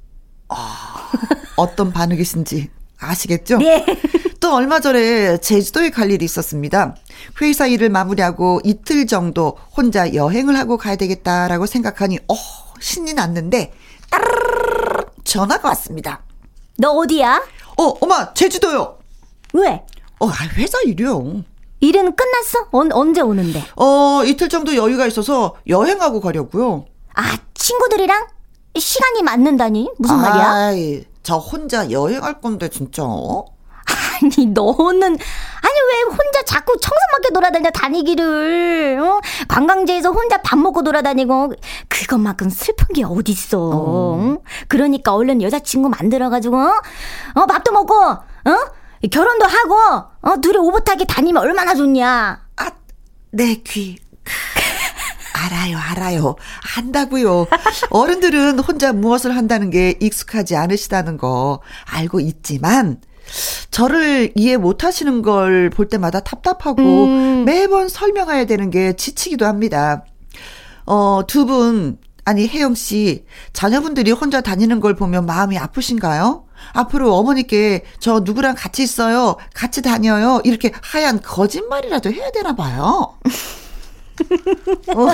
아, 0.48 1.10
어떤 1.56 1.92
반응이신지 1.92 2.70
아시겠죠? 3.00 3.58
네. 3.58 3.84
또 4.38 4.54
얼마 4.54 4.78
전에 4.78 5.38
제주도에 5.38 5.90
갈 5.90 6.12
일이 6.12 6.24
있었습니다. 6.24 6.94
회사 7.40 7.66
일을 7.66 7.88
마무리하고 7.90 8.60
이틀 8.64 9.06
정도 9.06 9.56
혼자 9.76 10.12
여행을 10.14 10.56
하고 10.56 10.76
가야 10.76 10.96
되겠다라고 10.96 11.66
생각하니 11.66 12.18
어 12.28 12.34
신이 12.80 13.14
났는데 13.14 13.72
따르르 14.10 15.04
전화가 15.24 15.68
왔습니다. 15.68 16.22
너 16.78 16.90
어디야? 16.92 17.42
어 17.78 17.82
엄마 18.00 18.32
제주도요. 18.34 18.98
왜? 19.54 19.82
어 20.18 20.28
아, 20.28 20.32
회사 20.56 20.78
일이요. 20.82 21.42
일은 21.80 22.16
끝났어? 22.16 22.68
언, 22.72 22.90
언제 22.92 23.20
오는데? 23.20 23.62
어 23.76 24.22
이틀 24.24 24.48
정도 24.48 24.74
여유가 24.76 25.06
있어서 25.06 25.56
여행하고 25.68 26.20
가려고요. 26.20 26.86
아 27.14 27.36
친구들이랑 27.54 28.26
시간이 28.78 29.22
맞는다니 29.22 29.90
무슨 29.98 30.16
말이야? 30.16 30.50
아이, 30.52 31.04
저 31.22 31.36
혼자 31.38 31.90
여행할 31.90 32.40
건데 32.40 32.68
진짜. 32.68 33.02
아니 34.16 34.46
너는 34.46 35.02
아니 35.06 35.74
왜 35.88 36.02
혼자 36.08 36.42
자꾸 36.44 36.76
청소맞게 36.80 37.32
돌아다녀 37.34 37.70
다니기를 37.70 38.98
어? 39.00 39.20
관광지에서 39.48 40.10
혼자 40.10 40.38
밥 40.38 40.58
먹고 40.58 40.82
돌아다니고 40.82 41.52
그것만큼 41.88 42.48
슬픈 42.50 42.94
게 42.94 43.04
어딨어 43.04 43.58
어. 43.58 44.36
그러니까 44.68 45.14
얼른 45.14 45.42
여자친구 45.42 45.88
만들어가지고 45.88 46.56
어? 46.56 46.72
어 47.34 47.46
밥도 47.46 47.72
먹고 47.72 47.94
어 47.94 48.20
결혼도 49.10 49.46
하고 49.46 49.74
어 50.22 50.40
둘이 50.40 50.56
오붓하게 50.58 51.04
다니면 51.06 51.42
얼마나 51.42 51.74
좋냐 51.74 52.40
아내 52.56 53.54
귀 53.64 53.98
알아요, 55.36 55.78
알아요. 55.78 56.36
안다고요. 56.76 57.46
어른들은 57.90 58.58
혼자 58.58 58.92
무엇을 58.92 59.36
한다는 59.36 59.70
게 59.70 59.94
익숙하지 60.00 60.56
않으시다는 60.56 61.18
거 61.18 61.60
알고 61.84 62.20
있지만 62.20 63.00
저를 63.76 64.32
이해 64.36 64.56
못 64.56 64.84
하시는 64.84 65.20
걸 65.20 65.68
볼 65.70 65.88
때마다 65.88 66.20
답답하고 66.20 66.82
음. 66.82 67.44
매번 67.44 67.90
설명해야 67.90 68.46
되는 68.46 68.70
게 68.70 68.94
지치기도 68.94 69.44
합니다. 69.44 70.04
어, 70.86 71.20
두 71.26 71.44
분, 71.44 71.98
아니, 72.24 72.48
혜영 72.48 72.74
씨, 72.74 73.26
자녀분들이 73.52 74.12
혼자 74.12 74.40
다니는 74.40 74.80
걸 74.80 74.94
보면 74.94 75.26
마음이 75.26 75.58
아프신가요? 75.58 76.46
앞으로 76.72 77.14
어머니께 77.16 77.84
저 77.98 78.20
누구랑 78.20 78.54
같이 78.56 78.82
있어요? 78.82 79.36
같이 79.52 79.82
다녀요? 79.82 80.40
이렇게 80.44 80.72
하얀 80.80 81.20
거짓말이라도 81.20 82.10
해야 82.12 82.30
되나 82.30 82.54
봐요. 82.56 83.18
어. 84.96 85.06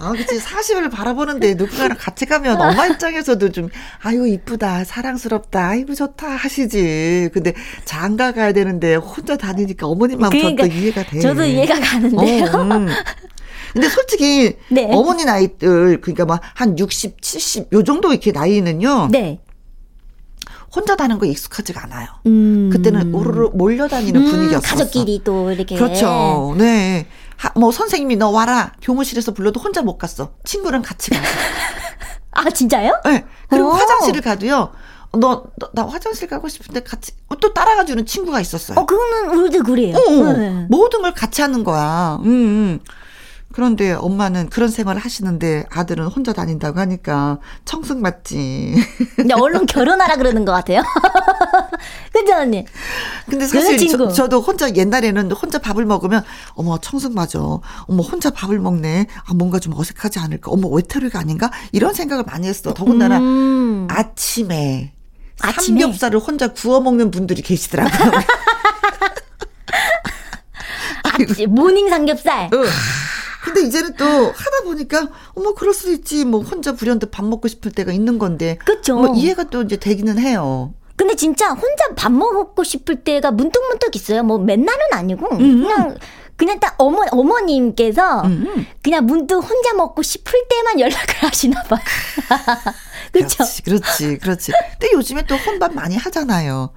아, 0.00 0.12
그치. 0.12 0.38
40을 0.38 0.90
바라보는데 0.90 1.54
누군가랑 1.54 1.96
같이 1.98 2.26
가면 2.26 2.60
엄마 2.60 2.86
입장에서도 2.86 3.50
좀, 3.52 3.68
아유, 4.02 4.26
이쁘다, 4.28 4.84
사랑스럽다, 4.84 5.68
아이고, 5.68 5.94
좋다 5.94 6.28
하시지. 6.28 7.30
근데 7.32 7.54
장가 7.84 8.32
가야 8.32 8.52
되는데 8.52 8.94
혼자 8.94 9.36
다니니까 9.36 9.86
어머님만 9.86 10.30
그러니까, 10.30 10.66
이해가 10.66 11.04
돼. 11.04 11.20
저도 11.20 11.44
이해가 11.44 11.80
가는데요. 11.80 12.44
어, 12.44 12.62
음. 12.62 12.88
근데 13.72 13.88
솔직히 13.90 14.56
네. 14.70 14.88
어머니 14.90 15.24
나이들 15.26 16.00
그러니까 16.00 16.24
막 16.24 16.40
한 16.54 16.78
60, 16.78 17.20
70 17.20 17.72
요 17.74 17.84
정도 17.84 18.10
이렇게 18.12 18.32
나이는요. 18.32 19.08
네. 19.12 19.40
혼자 20.74 20.96
다는 20.96 21.18
거 21.18 21.26
익숙하지가 21.26 21.84
않아요. 21.84 22.06
음. 22.26 22.70
그때는 22.72 23.14
오르르 23.14 23.50
몰려다니는 23.52 24.20
음, 24.20 24.30
분위기였어요. 24.30 24.60
가족끼리 24.78 25.20
또 25.22 25.50
이렇게. 25.52 25.76
그렇죠. 25.76 26.54
네. 26.58 27.06
하, 27.38 27.50
뭐 27.54 27.72
선생님이 27.72 28.16
너 28.16 28.30
와라 28.30 28.72
교무실에서 28.82 29.32
불러도 29.32 29.60
혼자 29.60 29.80
못 29.80 29.96
갔어. 29.96 30.32
친구랑 30.44 30.82
같이 30.82 31.10
가. 31.10 31.18
아 32.32 32.50
진짜요? 32.50 33.00
네. 33.04 33.24
그리고 33.48 33.68
오. 33.68 33.72
화장실을 33.72 34.20
가도요. 34.20 34.72
너, 35.12 35.44
너, 35.56 35.70
나 35.72 35.86
화장실 35.86 36.28
가고 36.28 36.48
싶은데 36.48 36.82
같이, 36.82 37.12
어, 37.28 37.36
또 37.36 37.54
따라가 37.54 37.84
주는 37.84 38.04
친구가 38.04 38.40
있었어요. 38.40 38.78
어, 38.78 38.84
그거는 38.84 39.30
우리도 39.38 39.62
그래요. 39.62 39.96
어, 39.96 40.32
네. 40.32 40.66
모든 40.68 41.00
걸 41.00 41.14
같이 41.14 41.40
하는 41.40 41.64
거야. 41.64 42.18
음, 42.24 42.26
음. 42.26 42.80
그런데 43.58 43.90
엄마는 43.90 44.50
그런 44.50 44.68
생활을 44.68 45.00
하시는데 45.00 45.66
아들은 45.70 46.06
혼자 46.06 46.32
다닌다고 46.32 46.78
하니까 46.78 47.40
청승 47.64 48.00
맞지. 48.00 48.76
근데 49.16 49.34
얼른 49.34 49.66
결혼하라 49.66 50.14
그러는 50.14 50.44
것 50.44 50.52
같아요. 50.52 50.80
그죠 52.14 52.34
언니? 52.34 52.64
근데 53.28 53.48
사실 53.48 53.76
저, 53.88 54.12
저도 54.12 54.40
혼자 54.42 54.72
옛날에는 54.72 55.32
혼자 55.32 55.58
밥을 55.58 55.86
먹으면 55.86 56.22
어머 56.54 56.78
청승 56.78 57.14
맞아. 57.14 57.40
어머 57.40 58.02
혼자 58.04 58.30
밥을 58.30 58.60
먹네. 58.60 59.08
아 59.24 59.34
뭔가 59.34 59.58
좀 59.58 59.72
어색하지 59.76 60.20
않을까. 60.20 60.52
어머 60.52 60.68
외톨이가 60.68 61.18
아닌가? 61.18 61.50
이런 61.72 61.94
생각을 61.94 62.22
많이 62.22 62.46
했어. 62.46 62.72
더군다나 62.72 63.18
음. 63.18 63.88
아침에 63.90 64.92
아침에? 65.40 65.80
삼겹살을 65.80 66.20
혼자 66.20 66.52
구워 66.52 66.80
먹는 66.80 67.10
분들이 67.10 67.42
계시더라고요. 67.42 68.12
아침 71.02 71.52
morning 71.52 71.88
삼겹살. 71.88 72.50
응. 72.52 72.64
근데 73.44 73.62
이제는 73.62 73.94
또 73.94 74.04
하다 74.04 74.62
보니까 74.64 75.08
어머 75.34 75.54
그럴 75.54 75.72
수도 75.72 75.92
있지 75.92 76.24
뭐 76.24 76.40
혼자 76.40 76.72
불현듯 76.72 77.10
밥 77.10 77.24
먹고 77.24 77.48
싶을 77.48 77.72
때가 77.72 77.92
있는 77.92 78.18
건데 78.18 78.58
그렇죠. 78.64 78.96
뭐 78.96 79.14
이해가 79.14 79.44
또 79.44 79.62
이제 79.62 79.76
되기는 79.76 80.18
해요. 80.18 80.74
근데 80.96 81.14
진짜 81.14 81.50
혼자 81.50 81.94
밥 81.96 82.10
먹고 82.10 82.64
싶을 82.64 83.04
때가 83.04 83.30
문득문득 83.30 83.94
있어요. 83.94 84.24
뭐 84.24 84.38
맨날은 84.38 84.80
아니고 84.92 85.28
음. 85.36 85.62
그냥 85.62 85.96
그냥 86.36 86.60
딱 86.60 86.74
어머 86.78 87.02
어머님께서 87.10 88.22
음. 88.22 88.66
그냥 88.82 89.06
문득 89.06 89.36
혼자 89.36 89.74
먹고 89.74 90.02
싶을 90.02 90.32
때만 90.48 90.80
연락을 90.80 91.14
하시나 91.22 91.62
봐요. 91.64 91.80
그렇죠. 93.12 93.44
그렇지, 93.64 94.18
그렇지. 94.18 94.52
근데 94.72 94.92
요즘에 94.94 95.22
또 95.26 95.36
혼밥 95.36 95.74
많이 95.74 95.96
하잖아요. 95.96 96.70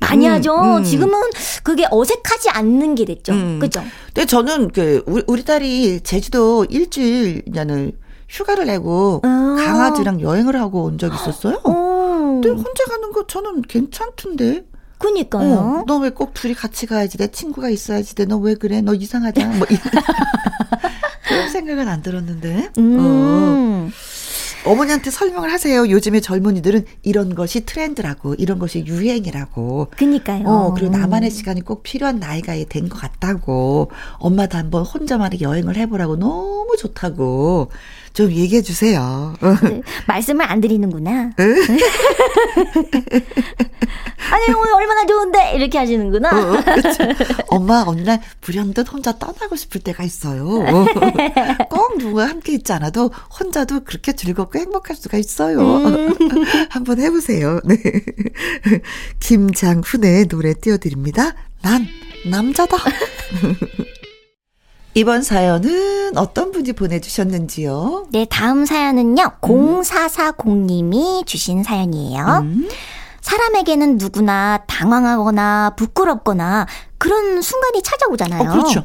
많이 0.00 0.26
음, 0.28 0.32
하죠. 0.34 0.54
음. 0.78 0.84
지금은 0.84 1.18
그게 1.62 1.86
어색하지 1.90 2.50
않는 2.50 2.94
게 2.94 3.04
됐죠. 3.04 3.32
음. 3.32 3.58
그죠? 3.60 3.82
근데 4.14 4.26
저는 4.26 4.68
그 4.70 5.02
우리, 5.06 5.22
우리 5.26 5.44
딸이 5.44 6.00
제주도 6.02 6.64
일주일냐는 6.68 7.92
휴가를 8.28 8.66
내고 8.66 9.20
아. 9.24 9.56
강아지랑 9.58 10.20
여행을 10.20 10.56
하고 10.60 10.84
온 10.84 10.98
적이 10.98 11.16
있었어요. 11.16 11.60
어. 11.64 12.40
근데 12.42 12.50
혼자 12.50 12.84
가는 12.84 13.10
거 13.12 13.26
저는 13.26 13.62
괜찮던데. 13.62 14.64
그니까요. 14.98 15.54
어, 15.54 15.84
너왜 15.86 16.10
꼭 16.10 16.34
둘이 16.34 16.54
같이 16.54 16.86
가야지? 16.86 17.18
내 17.18 17.28
친구가 17.28 17.68
있어야지. 17.70 18.14
너 18.26 18.38
왜 18.38 18.54
그래? 18.54 18.80
너 18.80 18.94
이상하다. 18.94 19.46
뭐 19.46 19.66
그런 21.28 21.48
생각은 21.50 21.88
안 21.88 22.02
들었는데. 22.02 22.70
음. 22.78 22.96
어. 22.98 23.90
어머니한테 24.68 25.10
설명을 25.10 25.52
하세요. 25.52 25.88
요즘에 25.88 26.20
젊은이들은 26.20 26.84
이런 27.02 27.34
것이 27.34 27.64
트렌드라고, 27.64 28.34
이런 28.34 28.58
것이 28.58 28.84
유행이라고. 28.86 29.88
그니까요. 29.96 30.46
어, 30.46 30.74
그리고 30.74 30.90
나만의 30.96 31.30
시간이 31.30 31.62
꼭 31.62 31.82
필요한 31.82 32.18
나이가 32.18 32.54
된 32.68 32.88
것 32.88 32.98
같다고. 33.00 33.90
엄마도 34.18 34.56
한번 34.58 34.84
혼자만의 34.84 35.40
여행을 35.40 35.76
해보라고 35.76 36.16
너무 36.16 36.76
좋다고. 36.78 37.70
좀 38.18 38.32
얘기해 38.32 38.62
주세요. 38.62 39.32
네, 39.62 39.80
말씀을 40.08 40.44
안 40.44 40.60
드리는구나. 40.60 41.30
아니 44.30 44.54
오늘 44.54 44.72
얼마나 44.74 45.06
좋은데 45.06 45.52
이렇게 45.54 45.78
하시는구나. 45.78 46.28
어, 46.30 46.60
그렇죠. 46.64 47.04
엄마 47.46 47.84
어느 47.86 48.00
날 48.00 48.20
불현듯 48.40 48.92
혼자 48.92 49.16
떠나고 49.16 49.54
싶을 49.54 49.82
때가 49.82 50.02
있어요. 50.02 50.44
꼭 51.70 51.98
누가 51.98 52.28
함께 52.28 52.54
있지 52.54 52.72
않아도 52.72 53.12
혼자도 53.38 53.84
그렇게 53.84 54.10
즐겁고 54.16 54.58
행복할 54.58 54.96
수가 54.96 55.16
있어요. 55.16 55.60
음. 55.60 56.12
한번 56.70 56.98
해보세요. 57.00 57.60
네. 57.64 57.76
김장훈의 59.20 60.26
노래 60.26 60.54
띄워드립니다. 60.54 61.34
난 61.62 61.86
남자다. 62.28 62.78
이번 64.94 65.22
사연은 65.22 66.16
어떤 66.16 66.50
분이 66.50 66.72
보내주셨는지요? 66.72 68.06
네, 68.10 68.26
다음 68.28 68.64
사연은요, 68.64 69.22
음. 69.22 69.80
0440님이 69.82 71.26
주신 71.26 71.62
사연이에요. 71.62 72.24
음. 72.42 72.68
사람에게는 73.20 73.98
누구나 73.98 74.64
당황하거나 74.66 75.74
부끄럽거나 75.76 76.66
그런 76.96 77.42
순간이 77.42 77.82
찾아오잖아요. 77.82 78.48
어, 78.48 78.52
그렇죠. 78.52 78.84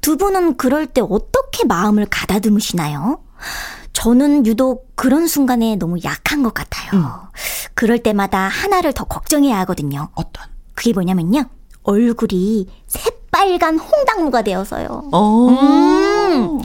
두 0.00 0.16
분은 0.16 0.56
그럴 0.56 0.86
때 0.86 1.00
어떻게 1.02 1.64
마음을 1.64 2.06
가다듬으시나요? 2.10 3.20
저는 3.92 4.46
유독 4.46 4.96
그런 4.96 5.26
순간에 5.26 5.76
너무 5.76 5.98
약한 6.04 6.42
것 6.42 6.52
같아요. 6.54 7.00
음. 7.00 7.04
그럴 7.74 7.98
때마다 7.98 8.48
하나를 8.48 8.92
더 8.92 9.04
걱정해야 9.04 9.58
하거든요. 9.60 10.08
어떤? 10.14 10.46
그게 10.74 10.92
뭐냐면요. 10.92 11.44
얼굴이 11.84 12.68
새빨간 12.86 13.78
홍당무가 13.78 14.42
되어서요. 14.42 15.10
어. 15.12 15.48
음. 15.48 16.60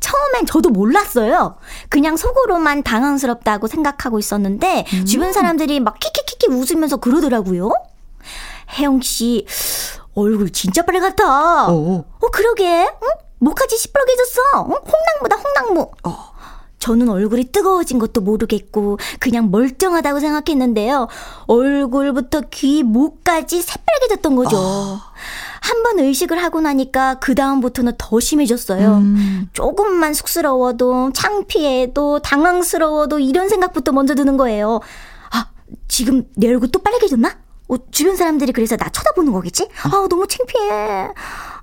처음엔 0.00 0.46
저도 0.46 0.70
몰랐어요. 0.70 1.56
그냥 1.88 2.16
속으로만 2.16 2.82
당황스럽다고 2.82 3.68
생각하고 3.68 4.18
있었는데 4.18 4.84
음. 4.92 5.04
주변 5.04 5.32
사람들이 5.32 5.78
막 5.80 5.98
키키키키 6.00 6.48
웃으면서 6.48 6.96
그러더라고요. 6.96 7.72
혜영 8.78 9.00
씨 9.00 9.46
얼굴 10.14 10.50
진짜 10.50 10.82
빨갛다. 10.82 11.68
어, 11.68 12.04
어 12.20 12.28
그러게. 12.32 12.82
응? 12.82 13.08
뭐까지 13.38 13.76
시뻘개졌어. 13.76 14.40
응? 14.68 14.74
홍당무다 14.74 15.36
홍당무. 15.36 15.90
어. 16.04 16.31
저는 16.82 17.08
얼굴이 17.10 17.44
뜨거워진 17.52 18.00
것도 18.00 18.22
모르겠고 18.22 18.98
그냥 19.20 19.52
멀쩡하다고 19.52 20.18
생각했는데요. 20.18 21.06
얼굴부터 21.46 22.40
귀, 22.50 22.82
목까지 22.82 23.62
새빨개졌던 23.62 24.34
거죠. 24.34 24.56
어. 24.56 24.98
한번 25.60 26.00
의식을 26.00 26.42
하고 26.42 26.60
나니까 26.60 27.20
그 27.20 27.36
다음부터는 27.36 27.92
더 27.98 28.18
심해졌어요. 28.18 28.96
음. 28.96 29.48
조금만 29.52 30.12
쑥스러워도 30.12 31.12
창피해도 31.12 32.18
당황스러워도 32.18 33.20
이런 33.20 33.48
생각부터 33.48 33.92
먼저 33.92 34.16
드는 34.16 34.36
거예요. 34.36 34.80
아, 35.30 35.46
지금 35.86 36.24
내 36.34 36.48
얼굴 36.48 36.72
또 36.72 36.80
빨개졌나? 36.80 37.41
어, 37.72 37.76
주변 37.90 38.16
사람들이 38.16 38.52
그래서 38.52 38.76
나 38.76 38.88
쳐다보는 38.90 39.32
거겠지? 39.32 39.68
아, 39.84 39.88
너무 40.10 40.26
창피해. 40.26 41.08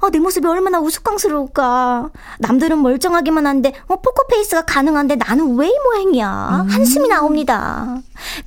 아, 0.01 0.09
내 0.11 0.17
모습이 0.19 0.47
얼마나 0.47 0.79
우스꽝스러울까. 0.79 2.09
남들은 2.39 2.81
멀쩡하기만 2.81 3.45
한데, 3.45 3.73
어, 3.87 3.97
포커페이스가 4.01 4.63
가능한데 4.63 5.15
나는 5.17 5.55
왜 5.55 5.67
이 5.69 5.73
모양이야? 5.83 6.63
음. 6.65 6.69
한숨이 6.69 7.09
나옵니다. 7.09 7.97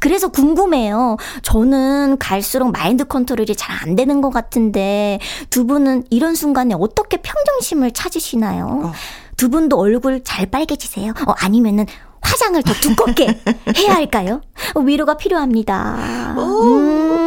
그래서 0.01 0.29
궁금해요. 0.29 1.19
저는 1.43 2.19
갈수록 2.19 2.73
마인드 2.73 3.05
컨트롤이 3.05 3.55
잘 3.57 3.73
안 3.83 3.95
되는 3.97 4.21
것 4.21 4.31
같은데, 4.31 5.19
두 5.51 5.67
분은 5.67 6.05
이런 6.11 6.35
순간에 6.35 6.75
어떻게 6.79 7.19
평정심을 7.19 7.93
찾으시나요? 7.93 8.81
어. 8.87 8.93
두 9.37 9.51
분도 9.51 9.79
얼굴 9.79 10.23
잘 10.25 10.47
빨개지세요? 10.47 11.13
어, 11.27 11.33
아니면은, 11.39 11.87
화장을 12.21 12.61
더 12.63 12.73
두껍게 12.75 13.41
해야 13.77 13.95
할까요? 13.95 14.41
위로가 14.77 15.17
필요합니다. 15.17 15.97
음. 16.39 17.22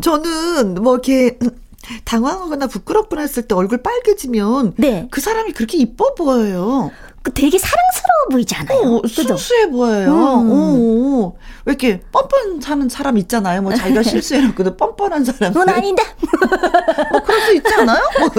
저는 0.00 0.74
뭐 0.82 0.94
이렇게 0.94 1.38
당황하거나 2.04 2.66
부끄럽거나 2.66 3.22
했을 3.22 3.44
때 3.48 3.54
얼굴 3.54 3.82
빨개지면 3.82 4.74
네. 4.76 5.08
그 5.10 5.20
사람이 5.20 5.52
그렇게 5.52 5.78
이뻐 5.78 6.14
보여요. 6.14 6.90
그 7.22 7.32
되게 7.32 7.58
사랑스러워 7.58 8.28
보이잖아요. 8.30 8.78
어, 8.78 9.02
순수해 9.06 9.70
보여요. 9.70 10.10
음. 10.10 10.50
어, 10.50 11.26
어. 11.26 11.32
왜 11.64 11.72
이렇게 11.72 12.00
뻔뻔하는 12.12 12.88
사람 12.88 13.18
있잖아요. 13.18 13.62
뭐 13.62 13.74
자기가 13.74 14.02
실수해놓고도 14.04 14.76
뻔뻔한 14.76 15.24
사람. 15.24 15.52
그건 15.52 15.68
아닌데. 15.68 16.02
뭐 17.10 17.22
그럴 17.22 17.40
수 17.42 17.54
있지 17.54 17.74
않아요? 17.74 18.00
뭐 18.20 18.30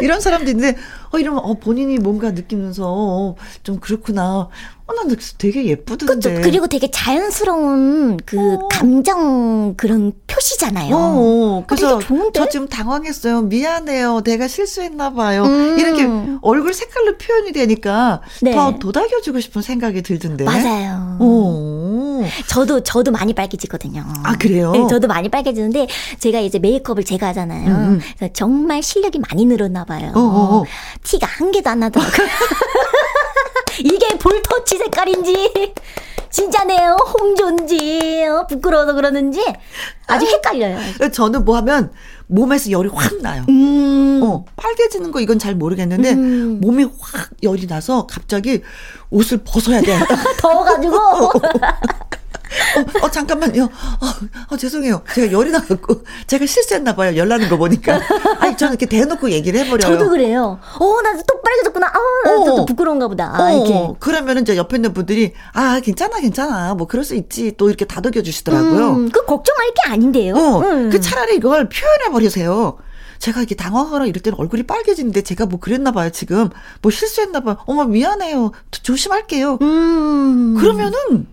이런 0.00 0.20
사람도 0.20 0.50
있는데 0.50 0.78
어 1.10 1.18
이러면 1.18 1.44
어 1.44 1.54
본인이 1.54 1.98
뭔가 1.98 2.30
느끼면서 2.30 2.84
어, 2.86 3.36
좀 3.62 3.78
그렇구나. 3.78 4.48
어, 4.86 4.92
난 4.94 5.16
되게 5.38 5.64
예쁘던데. 5.66 6.30
그죠. 6.34 6.42
그리고 6.42 6.66
되게 6.66 6.90
자연스러운 6.90 8.18
그 8.26 8.54
어. 8.54 8.68
감정 8.68 9.74
그런 9.76 10.12
표시잖아요. 10.26 10.94
어, 10.94 10.98
어. 10.98 11.58
어 11.58 11.64
그래서 11.66 12.00
저 12.34 12.48
지금 12.48 12.68
당황했어요. 12.68 13.42
미안해요. 13.42 14.22
내가 14.22 14.48
실수했나 14.48 15.12
봐요. 15.12 15.44
음. 15.44 15.78
이렇게 15.78 16.08
얼굴 16.42 16.74
색깔로 16.74 17.16
표현이 17.18 17.52
되니까 17.52 18.22
네. 18.40 18.52
더 18.52 18.78
도닥여주고 18.78 19.40
싶은 19.40 19.62
생각이 19.62 20.02
들던데. 20.02 20.44
맞아요. 20.44 21.18
어. 21.20 22.24
저도 22.48 22.82
저도 22.82 23.10
많이 23.10 23.32
빨개지거든요. 23.32 24.04
아 24.24 24.36
그래요? 24.36 24.72
네, 24.72 24.86
저도 24.88 25.08
많이 25.08 25.28
빨개지는데 25.28 25.86
제가 26.20 26.40
이제 26.40 26.58
메이크업을 26.58 27.04
제가 27.04 27.28
하잖아요. 27.28 27.68
음. 27.68 28.00
음. 28.20 28.28
정말 28.32 28.82
실력이 28.82 29.20
많이 29.30 29.44
늘었나 29.44 29.84
봐요. 29.84 30.12
어어어. 30.14 30.64
티가 31.02 31.26
한 31.26 31.50
개도 31.50 31.70
안 31.70 31.80
나더라고요. 31.80 32.26
이게 33.80 34.18
볼터치 34.18 34.78
색깔인지 34.78 35.74
진짜네요 36.30 36.96
홍조인지 37.12 38.26
어, 38.26 38.46
부끄러워서 38.46 38.94
그러는지 38.94 39.44
아주 40.06 40.26
헷갈려요. 40.26 40.78
저는 41.12 41.44
뭐 41.44 41.56
하면 41.58 41.92
몸에서 42.26 42.70
열이 42.70 42.88
확 42.92 43.20
나요. 43.20 43.44
음. 43.48 44.20
어, 44.22 44.44
빨개지는 44.56 45.10
거 45.12 45.20
이건 45.20 45.38
잘 45.38 45.54
모르겠는데 45.54 46.12
음. 46.12 46.60
몸이 46.60 46.84
확 46.98 47.30
열이 47.42 47.66
나서 47.66 48.06
갑자기 48.06 48.62
옷을 49.10 49.42
벗어야 49.44 49.82
돼. 49.82 49.98
더워가지고. 50.40 50.96
어, 53.02 53.06
어, 53.06 53.10
잠깐만요. 53.10 53.64
어, 53.64 54.06
어, 54.50 54.56
죄송해요. 54.56 55.02
제가 55.14 55.32
열이 55.32 55.50
나갖고 55.50 56.02
제가 56.26 56.46
실수했나 56.46 56.94
봐요. 56.94 57.16
열 57.16 57.28
나는 57.28 57.48
거 57.48 57.56
보니까. 57.56 58.00
아니 58.40 58.56
저는 58.56 58.72
이렇게 58.74 58.86
대놓고 58.86 59.30
얘기를 59.30 59.60
해버려요. 59.60 59.98
저도 59.98 60.10
그래요. 60.10 60.58
어, 60.78 61.02
나 61.02 61.12
또 61.26 61.40
빨개졌구나. 61.42 61.86
아, 61.86 62.28
나또 62.28 62.54
어. 62.62 62.64
부끄러운가 62.64 63.08
보다. 63.08 63.32
아, 63.34 63.52
어, 63.52 63.56
이렇게. 63.66 63.94
그러면은 64.00 64.42
이제 64.42 64.56
옆에 64.56 64.76
있는 64.76 64.92
분들이 64.92 65.32
아, 65.52 65.80
괜찮아, 65.80 66.18
괜찮아. 66.18 66.74
뭐 66.74 66.86
그럴 66.86 67.04
수 67.04 67.14
있지. 67.14 67.52
또 67.56 67.68
이렇게 67.68 67.84
다독여 67.84 68.22
주시더라고요. 68.22 68.90
음, 68.92 69.10
그 69.10 69.24
걱정할 69.24 69.66
게 69.74 69.90
아닌데요. 69.90 70.34
어, 70.34 70.60
음. 70.60 70.90
그 70.90 71.00
차라리 71.00 71.36
이걸 71.36 71.68
표현해 71.68 72.10
버리세요. 72.10 72.78
제가 73.18 73.38
이렇게 73.40 73.54
당황하거나 73.54 74.06
이럴 74.06 74.20
때는 74.20 74.38
얼굴이 74.40 74.64
빨개지는데 74.64 75.22
제가 75.22 75.46
뭐 75.46 75.60
그랬나 75.60 75.92
봐요, 75.92 76.10
지금. 76.10 76.50
뭐 76.80 76.90
실수했나 76.90 77.40
봐요. 77.40 77.56
어머, 77.66 77.84
미안해요. 77.84 78.50
조심할게요. 78.72 79.58
음. 79.62 80.56
그러면은 80.58 81.26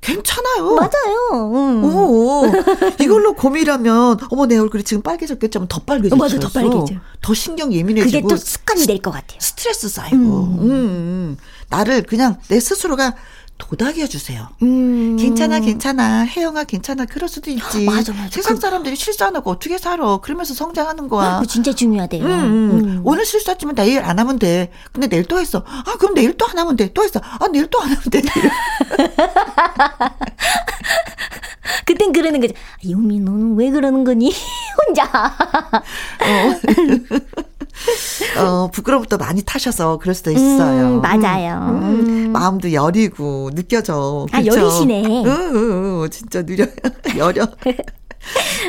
괜찮아요. 0.00 0.74
맞아요. 0.74 1.50
음. 1.52 1.84
오, 1.84 2.44
이걸로 3.00 3.34
고민하면 3.34 4.18
어머 4.30 4.46
내 4.46 4.56
얼굴이 4.56 4.84
지금 4.84 5.02
빨개졌겠죠? 5.02 5.66
더 5.68 5.80
빨개져. 5.80 6.14
어, 6.14 6.18
맞아, 6.18 6.38
더 6.38 6.48
빨개져. 6.48 7.00
더 7.20 7.34
신경 7.34 7.72
예민해지고. 7.72 8.22
그게 8.28 8.34
또 8.34 8.36
습관이 8.36 8.86
될 8.86 8.98
것 9.02 9.10
같아요. 9.10 9.38
스트레스 9.40 9.88
쌓이고. 9.88 10.16
음. 10.16 10.58
음. 10.70 11.36
나를 11.70 12.02
그냥 12.04 12.38
내 12.48 12.60
스스로가 12.60 13.14
도닥여 13.58 14.06
주세요. 14.06 14.48
음. 14.62 15.16
괜찮아, 15.16 15.60
괜찮아. 15.60 16.24
혜영아, 16.26 16.64
괜찮아. 16.64 17.06
그럴 17.06 17.28
수도 17.28 17.50
있지. 17.50 17.84
맞아, 17.84 18.12
맞아. 18.12 18.28
세상 18.30 18.54
그 18.56 18.60
사람들이 18.60 18.94
실수 18.96 19.24
안 19.24 19.34
하고 19.34 19.50
어떻게 19.50 19.78
살아. 19.78 20.18
그러면서 20.18 20.52
성장하는 20.54 21.08
거야. 21.08 21.40
그 21.40 21.46
진짜 21.46 21.72
중요하대요. 21.72 22.24
음, 22.24 22.30
음. 22.30 22.70
음. 22.84 23.00
오늘 23.04 23.24
실수했지만 23.24 23.74
내일 23.74 24.02
안 24.04 24.18
하면 24.18 24.38
돼. 24.38 24.70
근데 24.92 25.08
내일 25.08 25.24
또 25.24 25.38
했어. 25.40 25.64
아, 25.66 25.96
그럼 25.98 26.14
내일 26.14 26.36
또 26.36 26.46
안 26.46 26.58
하면 26.58 26.76
돼. 26.76 26.92
또 26.92 27.02
했어. 27.02 27.20
아, 27.22 27.48
내일 27.50 27.66
또 27.68 27.80
안 27.80 27.88
하면 27.88 28.02
돼. 28.10 28.22
그땐 31.86 32.12
그러는 32.12 32.40
거지. 32.40 32.54
유미, 32.84 33.20
너는 33.20 33.56
왜 33.56 33.70
그러는 33.70 34.04
거니? 34.04 34.32
혼자. 34.86 35.04
어. 35.04 37.45
어, 38.38 38.70
부끄러움부터 38.70 39.16
많이 39.16 39.42
타셔서 39.42 39.98
그럴 39.98 40.14
수도 40.14 40.30
있어요. 40.30 40.96
음, 40.96 41.00
맞아요. 41.00 41.58
음, 41.70 41.82
음. 42.26 42.32
마음도 42.32 42.72
여리고 42.72 43.50
느껴져. 43.54 44.26
아, 44.32 44.40
그렇죠? 44.40 44.60
여리시네. 44.60 45.04
응, 45.04 45.26
응, 45.26 46.02
응, 46.02 46.10
진짜 46.10 46.42
느려, 46.42 46.66
여려. 47.16 47.46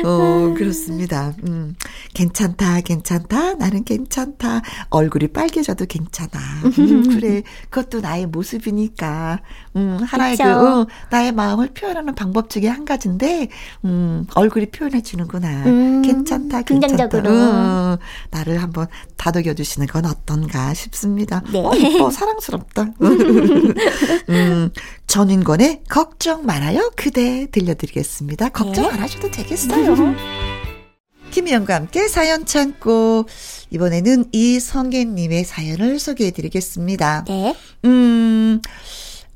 어, 0.04 0.54
그렇습니다. 0.56 1.34
음, 1.46 1.74
괜찮다, 2.14 2.80
괜찮다, 2.82 3.54
나는 3.54 3.84
괜찮다. 3.84 4.62
얼굴이 4.90 5.28
빨개져도 5.28 5.86
괜찮아. 5.86 6.30
음, 6.78 7.08
그래, 7.08 7.42
그것도 7.70 8.00
나의 8.00 8.26
모습이니까. 8.26 9.40
음, 9.76 9.98
하나의 10.02 10.36
그쵸? 10.36 10.44
그, 10.44 10.80
어, 10.80 10.86
나의 11.10 11.32
마음을 11.32 11.68
표현하는 11.74 12.14
방법 12.14 12.50
중에 12.50 12.68
한 12.68 12.84
가지인데, 12.84 13.48
음, 13.84 14.26
얼굴이 14.34 14.66
표현해 14.70 15.02
주는구나. 15.02 15.64
음, 15.66 16.02
괜찮다, 16.02 16.62
괜찮다. 16.62 17.08
긍정적으로. 17.08 17.30
음, 17.30 17.96
나를 18.30 18.62
한번 18.62 18.86
다독여 19.16 19.54
주시는 19.54 19.86
건 19.88 20.06
어떤가 20.06 20.74
싶습니다. 20.74 21.42
네. 21.52 21.64
어, 21.64 21.74
이뻐, 21.74 22.10
사랑스럽다. 22.10 22.86
음, 24.28 24.70
전인권의 25.08 25.84
걱정 25.88 26.44
말아요, 26.44 26.92
그대 26.94 27.46
들려드리겠습니다. 27.50 28.50
걱정 28.50 28.84
네. 28.84 28.90
안 28.90 29.00
하셔도 29.00 29.30
되겠어요. 29.30 29.96
김희영과 31.32 31.74
함께 31.74 32.08
사연 32.08 32.44
창고. 32.46 33.26
이번에는 33.70 34.26
이성계님의 34.32 35.44
사연을 35.44 35.98
소개해 35.98 36.30
드리겠습니다. 36.30 37.24
네. 37.26 37.54
음, 37.86 38.60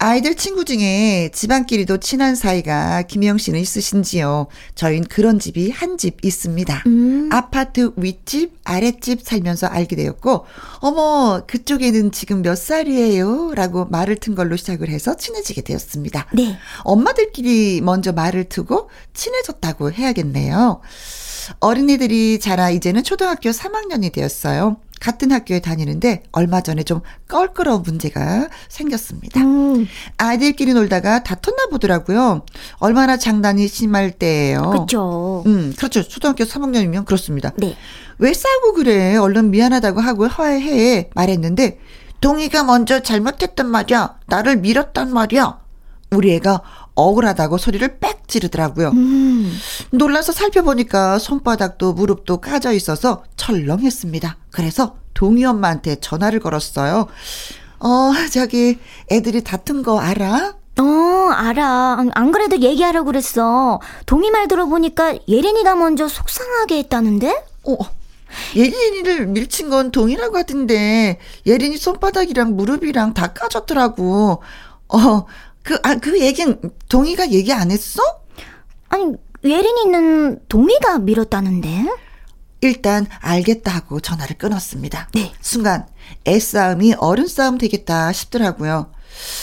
아이들 0.05 0.35
친구 0.35 0.65
중에 0.65 1.31
집안끼리도 1.33 1.99
친한 1.99 2.35
사이가 2.35 3.03
김영 3.03 3.39
씨는 3.39 3.61
있으신지요? 3.61 4.49
저희는 4.75 5.07
그런 5.07 5.39
집이 5.39 5.71
한 5.71 5.97
집 5.97 6.25
있습니다. 6.25 6.83
음. 6.87 7.29
아파트 7.31 7.93
윗집, 7.97 8.55
아랫집 8.65 9.23
살면서 9.23 9.69
알게 9.69 9.95
되었고, 9.95 10.47
어머, 10.81 11.43
그쪽에는 11.47 12.11
지금 12.11 12.43
몇 12.43 12.57
살이에요? 12.57 13.53
라고 13.55 13.85
말을 13.85 14.17
튼 14.17 14.35
걸로 14.35 14.57
시작을 14.57 14.89
해서 14.89 15.17
친해지게 15.17 15.61
되었습니다. 15.61 16.27
네. 16.33 16.57
엄마들끼리 16.83 17.81
먼저 17.83 18.11
말을 18.11 18.49
트고 18.49 18.91
친해졌다고 19.15 19.93
해야겠네요. 19.93 20.81
어린이들이 21.61 22.41
자라 22.41 22.71
이제는 22.71 23.05
초등학교 23.05 23.51
3학년이 23.51 24.13
되었어요. 24.13 24.79
같은 25.03 25.33
학교에 25.33 25.59
다니는데 25.59 26.23
얼마 26.31 26.61
전에 26.61 26.85
좀 26.85 27.01
껄끄러운 27.27 27.83
문제가 27.83 28.47
생겼습니다. 28.69 29.41
음. 29.41 29.89
아이들끼리 30.17 30.75
놀다가 30.75 31.25
다퉜나 31.25 31.67
보더라고요. 31.73 32.45
얼마나 32.77 33.17
장난이 33.17 33.67
심할 33.67 34.13
때예요. 34.13 34.63
그렇죠. 34.63 35.43
음, 35.47 35.75
그렇죠. 35.77 36.05
초등학교 36.07 36.45
3학년이면 36.45 37.05
그렇습니다. 37.05 37.51
네. 37.57 37.77
왜 38.19 38.33
싸우고 38.33 38.75
그래? 38.75 39.17
얼른 39.17 39.51
미안하다고 39.51 40.01
하고 40.01 40.29
화해해 40.29 41.11
말했는데 41.17 41.81
동희가 42.21 42.63
먼저 42.63 43.01
잘못했단 43.01 43.67
말이야. 43.67 44.21
나를 44.29 44.59
밀었단 44.59 45.13
말이야. 45.13 45.59
우리 46.13 46.33
애가 46.35 46.61
억울하다고 46.95 47.59
소리를 47.59 47.99
빽 47.99 48.22
지르더라고요. 48.33 48.89
음. 48.89 49.53
놀라서 49.91 50.33
살펴보니까 50.33 51.19
손바닥도 51.19 51.93
무릎도 51.93 52.39
까져 52.41 52.73
있어서 52.73 53.25
철렁했습니다. 53.37 54.37
그래서 54.51 54.97
동희 55.15 55.45
엄마한테 55.45 55.97
전화를 55.97 56.41
걸었어요. 56.41 57.07
어, 57.79 58.13
저기 58.33 58.79
애들이 59.11 59.45
다툰 59.45 59.83
거 59.83 60.01
알아? 60.01 60.55
어, 60.81 60.85
알아. 61.31 62.07
안 62.15 62.33
그래도 62.33 62.59
얘기하려고 62.59 63.07
그랬어. 63.07 63.81
동희 64.07 64.31
말 64.31 64.49
들어보니까 64.49 65.19
예린이가 65.29 65.75
먼저 65.75 66.09
속상하게 66.09 66.79
했다는데? 66.79 67.45
어, 67.65 67.77
예린이를 68.57 69.27
밀친 69.27 69.69
건 69.69 69.91
동이라고 69.91 70.39
하던데 70.39 71.19
예린이 71.45 71.77
손바닥이랑 71.77 72.57
무릎이랑 72.57 73.13
다 73.13 73.35
까졌더라고. 73.35 74.43
어, 74.89 75.27
그, 75.63 75.79
아, 75.83 75.95
그 75.97 76.21
얘긴 76.21 76.59
동희가 76.89 77.31
얘기 77.31 77.53
안 77.53 77.71
했어? 77.71 78.03
아니, 78.93 79.11
예린이는 79.43 80.41
동희가 80.49 80.99
밀었다는데? 80.99 81.87
일단 82.61 83.07
알겠다 83.21 83.73
하고 83.75 84.01
전화를 84.01 84.37
끊었습니다. 84.37 85.09
네. 85.15 85.33
순간 85.41 85.87
애싸움이 86.27 86.95
어른 86.99 87.27
싸움 87.27 87.57
되겠다 87.59 88.13
싶더라고요. 88.13 88.93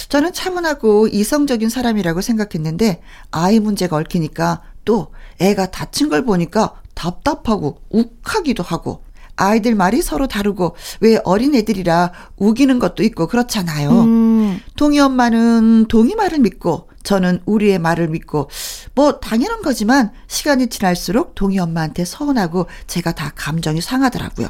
저는 0.07 0.33
차분하고 0.33 1.07
이성적인 1.07 1.69
사람이라고 1.69 2.21
생각했는데 2.21 3.01
아이 3.31 3.59
문제가 3.59 3.97
얽히니까 3.97 4.61
또 4.85 5.11
애가 5.39 5.71
다친 5.71 6.09
걸 6.09 6.23
보니까 6.23 6.75
답답하고 6.93 7.81
욱하기도 7.89 8.63
하고 8.63 9.03
아이들 9.35 9.73
말이 9.73 10.01
서로 10.01 10.27
다르고 10.27 10.75
왜 11.01 11.19
어린 11.23 11.55
애들이라 11.55 12.11
우기는 12.37 12.77
것도 12.77 13.03
있고 13.03 13.27
그렇잖아요. 13.27 13.89
음. 13.89 14.59
동희 14.75 14.99
엄마는 14.99 15.87
동희 15.87 16.15
말을 16.15 16.39
믿고 16.39 16.88
저는 17.03 17.41
우리의 17.45 17.79
말을 17.79 18.09
믿고 18.09 18.49
뭐 18.95 19.19
당연한 19.19 19.61
거지만 19.61 20.11
시간이 20.27 20.67
지날수록 20.67 21.35
동희 21.35 21.59
엄마한테 21.59 22.05
서운하고 22.05 22.67
제가 22.87 23.13
다 23.13 23.31
감정이 23.35 23.81
상하더라고요. 23.81 24.47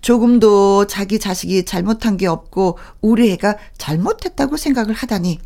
조금도 0.00 0.86
자기 0.86 1.18
자식이 1.18 1.64
잘못한 1.64 2.16
게 2.16 2.26
없고 2.26 2.78
우리 3.00 3.30
애가 3.32 3.56
잘못했다고 3.76 4.56
생각을 4.56 4.94
하다니 4.94 5.40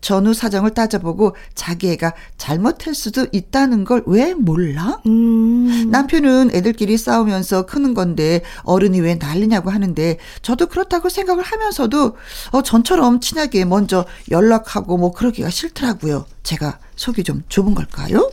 전후 0.00 0.32
사정을 0.34 0.74
따져보고 0.74 1.34
자기 1.54 1.90
애가 1.90 2.14
잘못할 2.36 2.94
수도 2.94 3.26
있다는 3.32 3.84
걸 3.84 3.98
왜 4.06 4.32
몰라? 4.34 5.00
음. 5.06 5.88
남편은 5.90 6.50
애들끼리 6.54 6.96
싸우면서 6.96 7.66
크는 7.66 7.94
건데 7.94 8.42
어른이 8.62 9.00
왜 9.00 9.16
난리냐고 9.16 9.70
하는데 9.70 10.18
저도 10.42 10.66
그렇다고 10.66 11.08
생각을 11.08 11.42
하면서도 11.42 12.16
어 12.52 12.62
전처럼 12.62 13.20
친하게 13.20 13.64
먼저 13.64 14.04
연락하고 14.30 14.96
뭐 14.96 15.12
그러기가 15.12 15.50
싫더라고요. 15.50 16.26
제가 16.42 16.78
속이 16.96 17.24
좀 17.24 17.42
좁은 17.48 17.74
걸까요? 17.74 18.30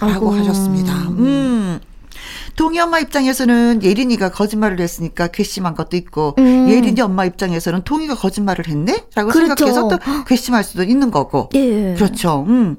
라고 0.00 0.32
하셨습니다. 0.32 0.92
음. 1.10 1.78
동희 2.56 2.78
엄마 2.80 2.98
입장에서는 2.98 3.82
예린이가 3.82 4.30
거짓말을 4.30 4.80
했으니까 4.80 5.28
괘씸한 5.28 5.74
것도 5.74 5.96
있고 5.96 6.34
음. 6.38 6.68
예린이 6.68 7.00
엄마 7.00 7.24
입장에서는 7.24 7.82
동희가 7.82 8.14
거짓말을 8.14 8.68
했네? 8.68 9.04
라고 9.14 9.30
그렇죠. 9.30 9.66
생각해서 9.66 9.88
또 9.88 9.98
괘씸할 10.26 10.64
수도 10.64 10.82
있는 10.82 11.10
거고. 11.10 11.48
네. 11.52 11.94
그렇죠. 11.94 12.44
음. 12.48 12.76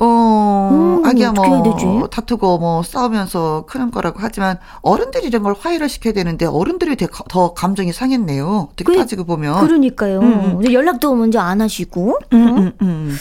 어, 0.00 0.70
음, 0.72 1.04
아기야 1.04 1.32
뭐 1.32 2.06
다투고 2.08 2.58
뭐 2.58 2.84
싸우면서 2.84 3.64
크는 3.68 3.90
거라고 3.90 4.18
하지만 4.20 4.58
어른들이 4.80 5.26
이런 5.26 5.42
걸 5.42 5.56
화해를 5.58 5.88
시켜야 5.88 6.12
되는데 6.12 6.46
어른들이 6.46 6.96
더 7.28 7.52
감정이 7.52 7.92
상했네요. 7.92 8.68
어떻게 8.72 8.84
그, 8.84 8.96
따지고 8.96 9.24
보면. 9.24 9.66
그러니까요. 9.66 10.20
음. 10.20 10.60
음. 10.62 10.72
연락도 10.72 11.14
먼저 11.16 11.40
안 11.40 11.60
하시고. 11.60 12.16
음, 12.32 12.58
음, 12.58 12.72
음. 12.80 13.16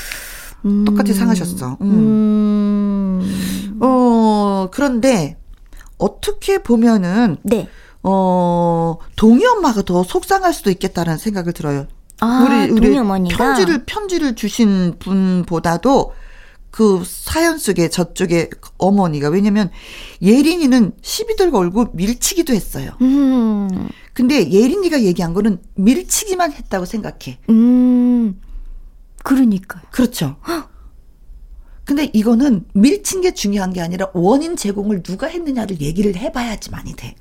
음. 0.65 0.85
똑같이 0.85 1.13
상하셨어. 1.13 1.77
음. 1.81 3.23
음. 3.77 3.79
어, 3.81 4.69
그런데 4.71 5.37
어떻게 5.97 6.61
보면은 6.61 7.37
네. 7.43 7.67
어, 8.03 8.97
동희 9.15 9.45
엄마가 9.45 9.81
더 9.81 10.03
속상할 10.03 10.53
수도 10.53 10.69
있겠다는 10.69 11.17
생각을 11.17 11.53
들어요. 11.53 11.87
아, 12.19 12.45
우리 12.47 12.71
우리 12.71 12.87
동희 12.87 12.97
어머니가 12.97 13.37
편지를 13.37 13.85
편지를 13.85 14.35
주신 14.35 14.95
분보다도 14.99 16.13
그 16.71 17.01
사연 17.05 17.57
속에 17.57 17.89
저쪽에 17.89 18.49
어머니가 18.77 19.29
왜냐면 19.29 19.71
예린이는 20.21 20.91
시비들 21.01 21.51
걸고 21.51 21.87
밀치기도 21.93 22.53
했어요. 22.53 22.91
음. 23.01 23.67
근데 24.13 24.51
예린이가 24.51 25.03
얘기한 25.03 25.33
거는 25.33 25.59
밀치기만 25.75 26.53
했다고 26.53 26.85
생각해. 26.85 27.39
음. 27.49 28.39
그러니까요. 29.23 29.83
그렇죠. 29.91 30.37
근데 31.87 32.09
이거는 32.11 32.65
밀친 32.73 33.21
게 33.21 33.33
중요한 33.33 33.71
게 33.71 33.79
아니라 33.79 34.07
원인 34.13 34.57
제공을 34.57 35.03
누가 35.03 35.25
했느냐를 35.25 35.79
얘기를 35.79 36.17
해봐야지만이 36.17 36.97
돼. 36.97 37.15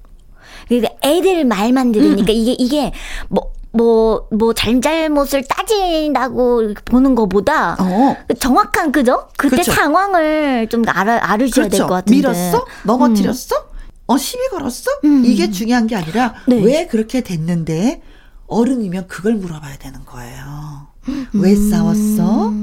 그러니까 0.67 0.93
애들 1.05 1.45
말만 1.45 1.93
들으니까 1.93 2.33
음. 2.33 2.37
이게 2.37 2.53
이게 2.53 2.93
뭐 3.29 3.53
뭐, 3.73 4.27
뭐, 4.31 4.55
잘잘못을 4.55 5.45
따진다고 5.45 6.73
보는 6.87 7.15
것보다, 7.15 7.75
어. 7.75 8.17
정확한, 8.39 8.91
그죠? 8.91 9.29
그때 9.37 9.57
그렇죠. 9.57 9.71
상황을 9.71 10.67
좀 10.71 10.83
알아, 10.87 11.19
알으셔야 11.21 11.67
그렇죠. 11.67 11.69
될것 11.69 11.89
같은데. 11.91 12.17
밀었어? 12.17 12.65
넘어뜨렸어? 12.85 13.55
음. 13.55 13.77
어, 14.07 14.17
시비 14.17 14.49
걸었어? 14.49 14.91
음. 15.05 15.27
이게 15.27 15.51
중요한 15.51 15.87
게 15.87 15.95
아니라, 15.95 16.33
네. 16.49 16.63
왜 16.63 16.87
그렇게 16.87 17.21
됐는데, 17.21 18.01
어른이면 18.47 19.09
그걸 19.09 19.35
물어봐야 19.35 19.77
되는 19.77 20.07
거예요. 20.07 20.87
왜 21.35 21.53
음. 21.53 21.71
싸웠어? 21.71 22.55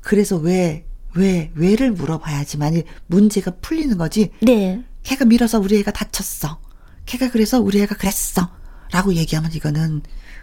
그래서 0.00 0.36
왜, 0.38 0.86
왜, 1.14 1.50
왜를 1.54 1.92
물어봐야지만 1.92 2.82
문제가 3.06 3.52
풀리는 3.60 3.96
거지. 3.98 4.30
네. 4.40 4.82
걔가 5.02 5.24
밀어서 5.24 5.58
우리 5.58 5.78
애가 5.78 5.90
다쳤어. 5.90 6.58
걔가 7.06 7.30
그래서 7.30 7.60
우리 7.60 7.80
애가 7.82 7.96
그랬어. 7.96 8.48
라고 8.92 9.14
얘기하면 9.14 9.50
이거는, 9.54 10.02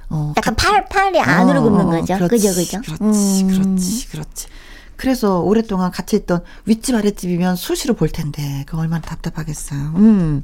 어. 0.10 0.34
약간 0.36 0.56
팔, 0.56 0.86
팔이 0.90 1.20
안으로 1.20 1.60
어, 1.60 1.64
굽는 1.64 1.86
어, 1.86 1.90
거죠. 1.92 2.16
그렇지, 2.16 2.30
그죠, 2.30 2.56
그죠? 2.56 2.82
그렇지, 2.82 3.44
음. 3.44 3.48
그렇지, 3.48 4.08
그렇지. 4.10 4.48
그래서 4.96 5.40
오랫동안 5.40 5.92
같이 5.92 6.16
있던 6.18 6.44
윗집 6.66 6.96
아랫집이면 6.96 7.56
수시로 7.56 7.94
볼 7.94 8.10
텐데, 8.10 8.64
그 8.68 8.76
얼마나 8.78 9.02
답답하겠어요. 9.02 9.94
음. 9.96 10.44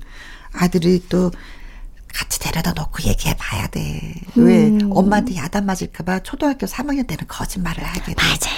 아들이 0.53 1.03
또 1.09 1.31
같이 2.15 2.39
데려다 2.39 2.71
놓고 2.71 3.03
얘기해 3.03 3.35
봐야 3.37 3.67
돼. 3.67 4.13
왜 4.35 4.67
음. 4.67 4.89
엄마한테 4.91 5.35
야단 5.35 5.65
맞을까봐 5.65 6.19
초등학교 6.19 6.65
3학년 6.65 7.05
때는 7.07 7.25
거짓말을 7.27 7.83
하게 7.83 8.13
돼. 8.13 8.15
맞아요, 8.15 8.55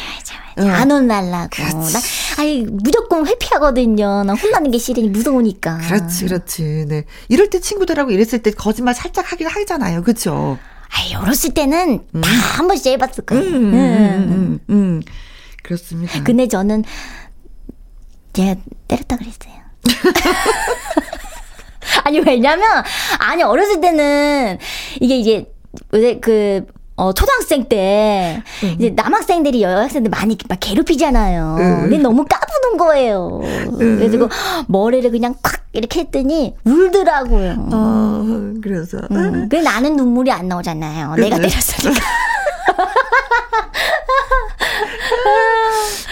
맞아요. 0.56 0.70
맞아요. 0.70 0.82
안 0.82 0.91
혼날라고. 0.91 1.63
나, 1.63 2.00
아니 2.38 2.62
무조건 2.62 3.26
회피하거든요. 3.26 4.24
나 4.24 4.34
혼나는 4.34 4.70
게 4.70 4.78
싫으니 4.78 5.10
무서우니까. 5.10 5.78
그렇지, 5.80 6.26
그렇지. 6.26 6.86
네. 6.88 7.06
이럴 7.30 7.50
때 7.50 7.60
친구들하고 7.60 8.12
이랬을 8.12 8.43
때 8.43 8.52
거짓말 8.52 8.93
살짝 8.93 9.32
하긴 9.32 9.48
하잖아요. 9.48 10.04
그렇죠. 10.04 10.60
아이, 10.89 11.15
어렸을 11.15 11.54
때는 11.56 12.06
음. 12.13 12.22
다한 12.22 12.67
번씩 12.67 12.91
해봤을 12.93 13.26
거예요. 13.26 13.43
음, 13.43 13.56
음, 13.56 13.74
음, 13.74 14.32
음, 14.32 14.60
음. 14.70 15.02
그렇습니다. 15.63 16.22
근데 16.24 16.48
저는 16.48 16.84
제가 18.34 18.56
때렸다 18.88 19.17
그랬어요. 19.17 19.58
아니 22.04 22.19
왜냐면 22.19 22.84
아니 23.19 23.43
어렸을 23.43 23.82
때는 23.82 24.58
이게 25.00 25.17
이제 25.17 25.45
그 26.21 26.65
어, 27.00 27.13
초등학생 27.13 27.65
때, 27.65 28.41
음. 28.63 28.76
이제 28.80 28.89
남학생들이 28.89 29.62
여학생들 29.62 30.10
많이 30.10 30.36
막 30.50 30.58
괴롭히잖아요. 30.60 31.56
음. 31.60 31.82
근데 31.82 32.00
너무 32.00 32.26
까부는 32.26 32.78
거예요. 32.80 33.41
음. 33.43 33.78
그래가지고 33.78 34.30
머리를 34.67 35.12
그냥 35.12 35.36
콱 35.43 35.63
이렇게 35.73 36.00
했더니 36.00 36.56
울더라고요. 36.63 37.69
어, 37.71 38.54
그래서. 38.63 38.97
음. 39.12 39.47
그 39.47 39.58
나는 39.58 39.95
눈물이 39.95 40.32
안 40.32 40.47
나오잖아요. 40.47 41.13
내가 41.17 41.38
때렸으니까. 41.38 42.02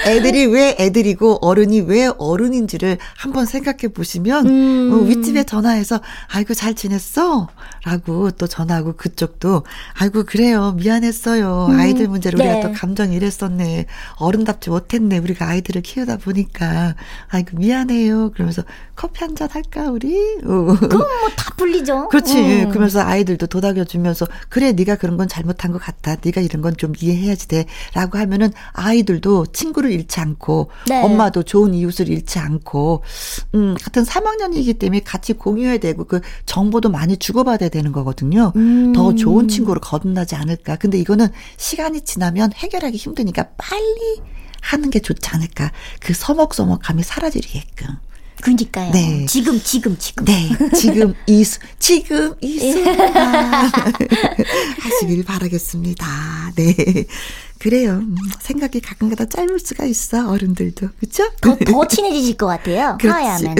애들이 0.07 0.45
왜 0.45 0.75
애들이고 0.79 1.39
어른이 1.45 1.81
왜 1.81 2.09
어른인지를 2.17 2.97
한번 3.17 3.45
생각해 3.45 3.89
보시면 3.93 4.47
음. 4.47 4.91
어, 4.93 4.97
윗집에 5.05 5.43
전화해서 5.43 6.01
아이고 6.27 6.53
잘 6.53 6.73
지냈어? 6.73 7.47
라고 7.83 8.31
또 8.31 8.47
전화하고 8.47 8.93
그쪽도 8.93 9.63
아이고 9.99 10.23
그래요 10.23 10.73
미안했어요 10.77 11.67
음. 11.69 11.79
아이들 11.79 12.07
문제로 12.07 12.37
네. 12.37 12.51
우리가 12.51 12.67
또 12.67 12.73
감정이 12.73 13.15
이랬었네 13.15 13.85
어른답지 14.17 14.69
못했네 14.69 15.17
우리가 15.19 15.47
아이들을 15.47 15.81
키우다 15.81 16.17
보니까 16.17 16.95
아이고 17.29 17.57
미안해요 17.57 18.31
그러면서 18.31 18.63
커피 18.95 19.19
한 19.23 19.35
잔 19.35 19.49
할까 19.51 19.89
우리? 19.89 20.15
어. 20.45 20.77
그럼 20.79 20.89
뭐다 20.89 21.55
풀리죠. 21.57 22.07
그렇지. 22.07 22.37
음. 22.39 22.69
그러면서 22.69 23.01
아이들도 23.01 23.47
도닥여 23.47 23.83
주면서 23.83 24.25
그래 24.47 24.71
네가 24.71 24.95
그런 24.95 25.17
건 25.17 25.27
잘못한 25.27 25.73
것 25.73 25.81
같다. 25.81 26.15
네가 26.23 26.39
이런 26.39 26.61
건 26.61 26.75
좀 26.77 26.93
이해해야지 26.99 27.47
돼라고 27.49 28.17
하면은 28.17 28.51
아이들도 28.73 29.47
친구를 29.55 29.91
잃지 29.91 30.19
않고 30.19 30.69
네. 30.87 31.01
엄마도 31.01 31.41
좋은 31.41 31.73
이웃을 31.73 32.09
잃지 32.09 32.37
않고 32.37 33.01
음 33.55 33.75
같은 33.81 34.03
3학년이기 34.03 34.77
때문에 34.77 34.99
같이 34.99 35.33
공유해야 35.33 35.77
되고 35.77 36.03
그 36.03 36.21
정보도 36.45 36.89
많이 36.89 37.17
주고받아야 37.17 37.69
되는 37.69 37.91
거거든요. 37.91 38.51
음. 38.55 38.93
더 38.93 39.15
좋은 39.15 39.47
친구로 39.47 39.79
거듭나지 39.79 40.35
않을까. 40.35 40.75
근데 40.75 40.99
이거는 40.99 41.27
시간이 41.57 42.01
지나면 42.01 42.51
해결하기 42.53 42.97
힘드니까 42.97 43.47
빨리 43.57 44.21
하는 44.61 44.89
게 44.89 44.99
좋지 44.99 45.29
않을까. 45.29 45.71
그 45.99 46.13
서먹서먹함이 46.13 47.03
사라지게끔. 47.03 47.87
그니까요. 48.41 48.91
네. 48.91 49.25
지금, 49.27 49.59
지금, 49.61 49.97
지금. 49.97 50.25
네. 50.25 50.49
지금 50.75 51.13
이, 51.27 51.43
수, 51.43 51.59
지금 51.79 52.33
이 52.41 52.59
순간. 52.59 53.71
하시길 54.79 55.23
바라겠습니다. 55.23 56.05
네. 56.55 57.05
그래요. 57.59 57.93
음, 57.93 58.15
생각이 58.39 58.79
가끔가다 58.81 59.25
짧을 59.25 59.59
수가 59.59 59.85
있어, 59.85 60.29
어른들도. 60.29 60.89
그쵸? 60.99 61.23
더, 61.41 61.55
더 61.65 61.87
친해지실 61.87 62.37
것 62.37 62.45
같아요. 62.47 62.97
하야면. 63.01 63.55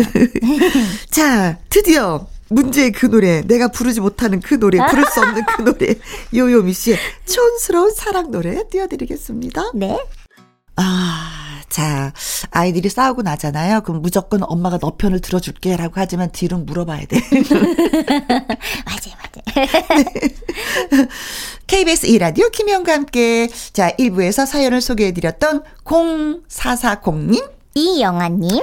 자, 1.09 1.57
드디어. 1.69 2.27
문제의 2.47 2.91
그 2.91 3.07
노래, 3.07 3.41
내가 3.41 3.69
부르지 3.69 4.01
못하는 4.01 4.39
그 4.39 4.59
노래, 4.59 4.77
부를 4.88 5.03
수 5.11 5.19
없는 5.19 5.41
그 5.47 5.61
노래, 5.63 5.95
요요미 6.31 6.73
씨의 6.73 6.97
촌스러운 7.25 7.91
사랑 7.91 8.29
노래 8.29 8.61
띄워드리겠습니다. 8.69 9.71
네. 9.73 9.97
아, 10.77 11.61
자, 11.69 12.13
아이들이 12.51 12.89
싸우고 12.89 13.21
나잖아요. 13.21 13.81
그럼 13.81 14.01
무조건 14.01 14.41
엄마가 14.43 14.77
너 14.77 14.95
편을 14.97 15.21
들어줄게 15.21 15.75
라고 15.77 15.93
하지만 15.95 16.31
뒤로 16.31 16.57
물어봐야 16.57 17.05
돼. 17.05 17.19
맞아요, 18.85 19.15
맞아요. 19.17 19.67
네. 20.91 21.07
KBS 21.67 22.07
2라디오 22.07 22.51
김영과 22.51 22.93
함께 22.93 23.49
자, 23.73 23.91
1부에서 23.91 24.45
사연을 24.45 24.81
소개해드렸던 24.81 25.63
0440님, 25.83 27.49
이영아님, 27.73 28.61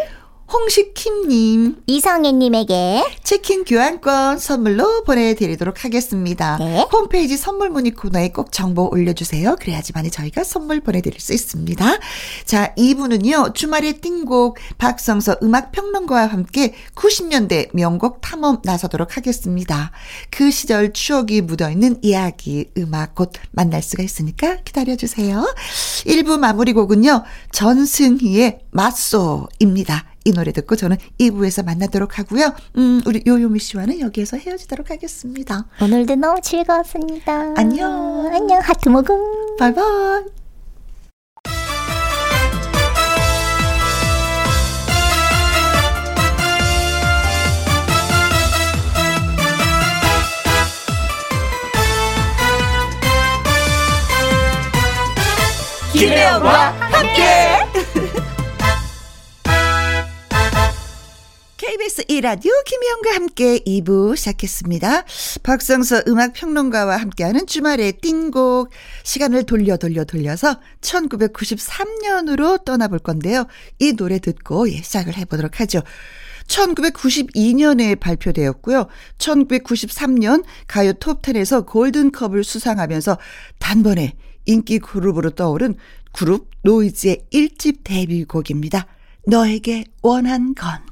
홍식킴님, 0.53 1.83
이성애님에게 1.87 3.05
치킨 3.25 3.65
교환권 3.65 4.39
선물로 4.39 5.05
보내드리도록 5.05 5.83
하겠습니다. 5.85 6.59
네. 6.59 6.87
홈페이지 6.93 7.39
선물 7.39 7.71
문의 7.71 7.93
코너에 7.93 8.29
꼭 8.29 8.53
정보 8.53 8.91
올려주세요. 8.93 9.57
그래야지만 9.59 10.11
저희가 10.11 10.45
선물 10.45 10.81
보내드릴 10.81 11.21
수 11.21 11.33
있습니다. 11.33 11.99
자, 12.45 12.75
2부는요, 12.77 13.55
주말의 13.55 14.01
띵곡 14.03 14.59
박성서 14.77 15.37
음악평론가와 15.43 16.27
함께 16.27 16.75
90년대 16.97 17.71
명곡 17.75 18.21
탐험 18.21 18.61
나서도록 18.63 19.17
하겠습니다. 19.17 19.91
그 20.31 20.51
시절 20.51 20.93
추억이 20.93 21.41
묻어있는 21.41 22.01
이야기, 22.03 22.69
음악 22.77 23.15
곧 23.15 23.33
만날 23.53 23.83
수가 23.83 24.03
있으니까 24.03 24.59
기다려주세요. 24.65 25.55
1부 26.05 26.39
마무리 26.39 26.75
곡은요, 26.75 27.25
전승희의 27.53 28.59
맞소입니다. 28.71 30.12
이 30.25 30.33
노래 30.33 30.53
듣고 30.53 30.77
저는 30.77 30.97
2부에서 31.21 31.65
만나도록 31.65 32.19
하고요. 32.19 32.55
음, 32.77 33.03
우리 33.07 33.23
요요미 33.27 33.59
씨와는 33.59 34.01
여기에서 34.01 34.37
헤어지도록 34.37 34.91
하겠습니다. 34.91 35.67
오늘도 35.81 36.17
너무 36.17 36.41
즐거웠습니다. 36.41 37.55
안녕. 37.57 38.31
안녕. 38.33 38.61
하트 38.61 38.89
먹음. 38.89 39.57
바이바이. 39.59 40.43
김혜영과 55.93 56.71
함께. 56.81 57.52
KBS 61.63 62.07
1라디오 62.07 62.51
김희영과 62.65 63.15
함께 63.15 63.61
2부 63.61 64.17
시작했습니다. 64.17 65.05
박성서 65.45 66.03
음악평론가와 66.09 66.97
함께하는 66.97 67.47
주말의 67.47 68.01
띵곡 68.01 68.71
시간을 69.05 69.45
돌려 69.45 69.77
돌려 69.77 70.03
돌려서 70.03 70.59
1993년으로 70.81 72.65
떠나볼 72.65 72.99
건데요. 72.99 73.47
이 73.79 73.93
노래 73.93 74.19
듣고 74.19 74.69
예, 74.73 74.83
시작을 74.83 75.17
해보도록 75.17 75.61
하죠. 75.61 75.83
1992년에 76.49 78.01
발표되었고요. 78.01 78.89
1993년 79.19 80.43
가요 80.67 80.95
톱10에서 80.95 81.65
골든컵을 81.65 82.43
수상하면서 82.43 83.19
단번에 83.61 84.15
인기 84.47 84.81
그룹으로 84.81 85.31
떠오른 85.31 85.77
그룹 86.11 86.51
노이즈의 86.63 87.27
1집 87.33 87.85
데뷔곡입니다. 87.85 88.89
너에게 89.29 89.85
원한 90.03 90.57
건. 90.57 90.92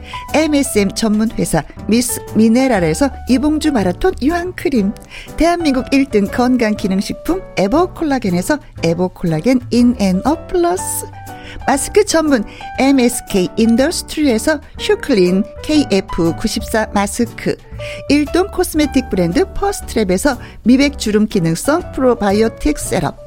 MSM 0.33 0.91
전문 0.95 1.29
회사 1.31 1.63
미스 1.87 2.21
미네랄에서 2.35 3.09
이봉주 3.29 3.71
마라톤 3.71 4.13
유황크림, 4.21 4.93
대한민국 5.37 5.85
1등 5.91 6.31
건강기능식품 6.31 7.41
에버콜라겐에서 7.57 8.59
에버콜라겐 8.83 9.61
인앤업 9.71 10.47
플러스, 10.47 11.05
마스크 11.67 12.05
전문 12.05 12.43
MSK 12.79 13.49
인더스트리에서 13.57 14.61
슈클린 14.79 15.43
KF94 15.63 16.93
마스크, 16.93 17.55
일동 18.09 18.47
코스메틱 18.47 19.09
브랜드 19.09 19.45
퍼스트랩에서 19.53 20.37
미백 20.63 20.97
주름 20.97 21.27
기능성 21.27 21.91
프로바이오틱 21.93 22.79
셋업, 22.79 23.17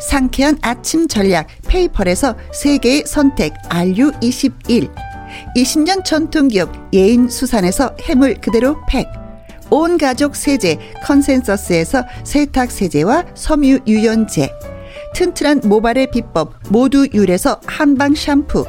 상쾌한 0.00 0.58
아침 0.62 1.08
전략 1.08 1.48
페이펄에서 1.68 2.36
세계의 2.52 3.04
선택 3.06 3.54
RU21, 3.68 5.13
20년 5.56 6.04
전통기업 6.04 6.70
예인수산에서 6.92 7.96
해물 8.02 8.40
그대로 8.40 8.76
팩, 8.88 9.08
온 9.70 9.98
가족 9.98 10.36
세제 10.36 10.78
컨센서스에서 11.02 12.04
세탁 12.24 12.70
세제와 12.70 13.24
섬유 13.34 13.80
유연제, 13.86 14.50
튼튼한 15.14 15.62
모발의 15.64 16.10
비법 16.10 16.54
모두 16.68 17.08
유래서 17.14 17.60
한방 17.66 18.14
샴푸. 18.14 18.66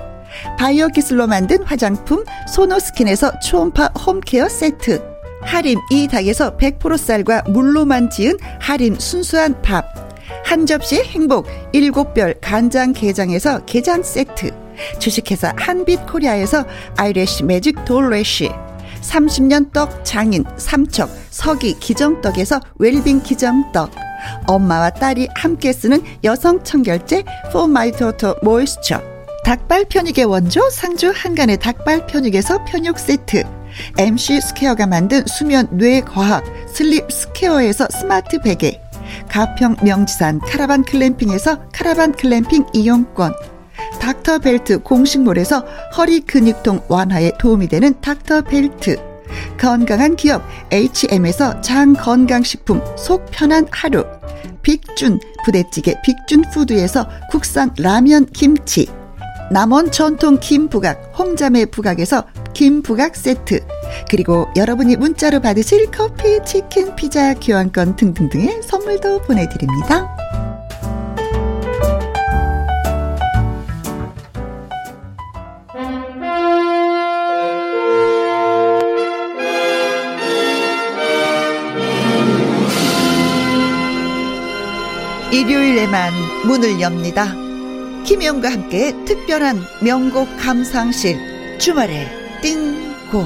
바이오 0.58 0.90
기술로 0.90 1.28
만든 1.28 1.64
화장품 1.64 2.24
소노스킨에서 2.48 3.40
초음파 3.40 3.92
home 4.06 4.27
care 4.27 4.48
세트. 4.48 5.16
하림 5.42 5.80
이 5.92 6.08
닭에서 6.08 6.58
100% 6.58 6.98
쌀과 6.98 7.44
물로만 7.50 8.10
지은 8.10 8.38
하림 8.60 9.00
순수한 9.00 9.62
밥 9.62 10.05
한 10.46 10.68
접시 10.68 11.02
행복 11.02 11.48
일곱 11.74 12.14
별 12.14 12.36
간장 12.40 12.94
게장에서 12.94 13.66
게장 13.66 14.04
세트. 14.04 14.52
주식회사 15.00 15.54
한빛코리아에서 15.58 16.64
아이래쉬 16.96 17.44
매직 17.44 17.84
돌래쉬. 17.84 18.52
30년 19.02 19.74
떡 19.74 20.06
장인 20.06 20.44
삼척 20.58 21.10
서기 21.32 21.80
기정떡에서 21.80 22.60
웰빙 22.78 23.24
기정떡. 23.24 23.90
엄마와 24.46 24.92
딸이 24.92 25.30
함께 25.34 25.74
쓰는 25.74 26.04
여성 26.24 26.64
청결제 26.64 27.24
Daughter 27.52 28.36
Moisture. 28.44 29.04
닭발 29.44 29.86
편육의 29.86 30.26
원조 30.26 30.70
상주 30.70 31.12
한간의 31.16 31.58
닭발 31.58 32.06
편육에서 32.06 32.66
편육 32.66 33.00
세트. 33.00 33.44
MC 33.98 34.40
스퀘어가 34.42 34.86
만든 34.86 35.24
수면 35.26 35.68
뇌 35.72 36.02
과학 36.02 36.44
슬립 36.68 37.12
스퀘어에서 37.12 37.88
스마트 37.92 38.40
베개 38.40 38.85
가평 39.30 39.78
명지산 39.84 40.40
카라반 40.40 40.84
글램핑에서 40.84 41.70
카라반 41.72 42.12
글램핑 42.12 42.66
이용권. 42.74 43.34
닥터벨트 44.00 44.80
공식몰에서 44.80 45.66
허리 45.98 46.22
근육통 46.22 46.82
완화에 46.88 47.32
도움이 47.40 47.68
되는 47.68 47.94
닥터벨트. 48.02 48.98
건강한 49.60 50.16
기업 50.16 50.44
H&M에서 50.72 51.62
장 51.62 51.94
건강식품 51.94 52.82
속 52.98 53.26
편한 53.32 53.68
하루. 53.72 54.06
빅준 54.62 55.20
부대찌개 55.44 55.96
빅준푸드에서 56.04 57.08
국산 57.30 57.72
라면 57.78 58.26
김치 58.28 58.88
남원 59.52 59.92
전통 59.92 60.40
김부각 60.40 61.14
홍자매 61.18 61.66
부각에서 61.66 62.26
김부각 62.54 63.16
세트 63.16 63.60
그리고 64.10 64.48
여러분이 64.56 64.96
문자로 64.96 65.42
받으실 65.42 65.92
커피, 65.92 66.44
치킨, 66.46 66.96
피자, 66.96 67.34
교환권 67.36 67.96
등등등의 67.96 68.62
선물도 68.64 69.22
보내드립니다. 69.24 70.16
일요일에만 85.32 86.14
문을 86.46 86.80
엽니다. 86.80 87.45
김혜영과 88.06 88.52
함께 88.52 88.94
특별한 89.06 89.58
명곡 89.82 90.28
감상실 90.38 91.18
주말에 91.58 92.08
띵곡 92.44 93.26